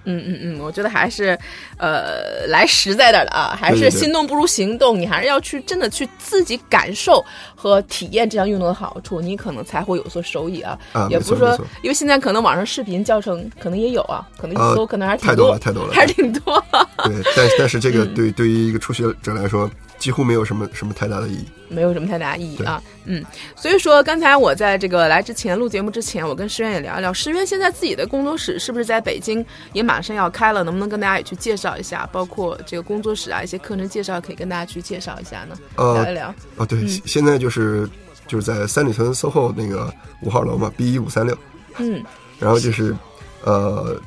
[0.07, 1.37] 嗯嗯嗯，我觉得还是，
[1.77, 4.97] 呃，来实在点的啊，还是心动不如行动。
[4.97, 7.23] 你还是要去真的去自己感受
[7.55, 10.79] 和体验这项运动的好处，你可能才会有所收益啊。
[10.93, 16.63] 啊，也不是说，因为现在可能网上视频教程可能也有啊，可能一搜可能还是太多了，太多了，还是挺多。
[17.03, 19.69] 对，但但是这个对对于一个初学者来说。
[19.97, 23.23] 几乎没有什么什么太大的意义，没有什么太大意义啊，嗯，
[23.55, 35.57] 所以说刚才我在这个来之前录节目之前，我跟石渊也聊一聊，石渊现在自己的工作室是不是在北京也马上要开了，能不能跟大家也去介绍一下，包括这个工作室啊一些课程介绍，可以跟大家去介绍一下呢？
[35.75, 36.27] 聊一聊。
[36.57, 37.89] 啊，对，现在就是
[38.27, 41.37] 就是在三里屯 SOHO 那个五号楼嘛，B 一五三六，
[41.77, 42.03] 嗯，
[42.39, 42.95] 然后就是
[43.43, 43.99] 呃。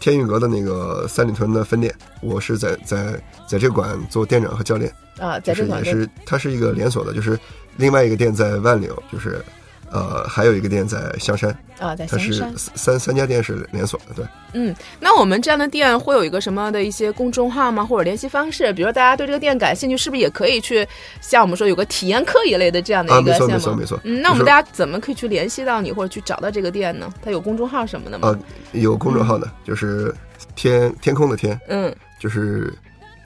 [0.00, 3.18] 天韵阁的那个三里屯的分店，我是在在
[3.48, 7.38] 在这馆做店长和教练啊，在这馆也是它是一个连锁的，就是
[7.76, 9.44] 另外一个店在万柳，就是。
[9.90, 14.24] 呃，还有一个店在香山啊，在香山，三三家店是连锁的，对。
[14.52, 17.84] 嗯，那我们这样的店会有一个什么的一些公众号吗？
[17.84, 18.72] 或者联系方式？
[18.72, 20.84] 比如大家对这个店感兴趣，是不是也可以去
[21.20, 23.52] 像我们说有个体验课一类的这样的一个项目？
[23.52, 24.00] 没错，没错，没错。
[24.02, 27.08] 嗯，那我们大家怎么可以去联系到你，或者去找到这个店呢？
[27.22, 28.26] 它有公众号什么的吗？
[28.26, 28.38] 啊，
[28.72, 30.12] 有公众号的，就是
[30.56, 32.74] 天天空的天，嗯，就是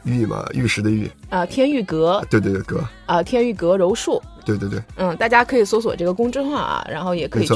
[0.04, 7.54] 玉嘛，玉石的玉，啊，天玉阁，对对对，阁，啊，天玉阁柔术，对对对，嗯，大家可以搜索这个公众号啊，然后也可以去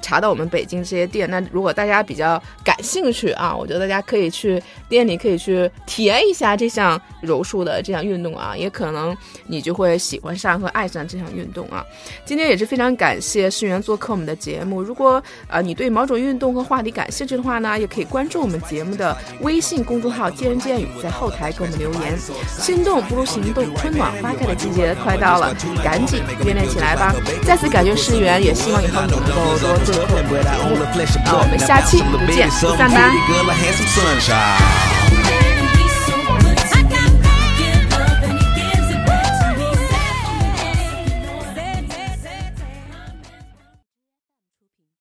[0.00, 1.28] 查到我们北京这些店。
[1.30, 9.14] 那如果大家比较感兴趣啊，我觉得大家可以去店里可以去体验一下这项柔术的这项运动啊，也可能
[9.46, 11.84] 你就会喜欢上和爱上这项运动啊。
[12.24, 14.82] 今天也是非常感谢世源做客我们的节目。
[14.82, 22.16] 如果呃你对某种运动和话题感兴趣的话呢，也可以关注我们节目的微信公众号“见人见语”，在后台给我们留言。
[22.46, 27.14] 心动不如行动，春暖花开的季节快到了，赶紧锻炼起来吧！
[27.44, 31.24] 再次感谢师源，也希望以后你能够多做客我们的节目。
[31.24, 33.10] 那我们下期不见不散吧。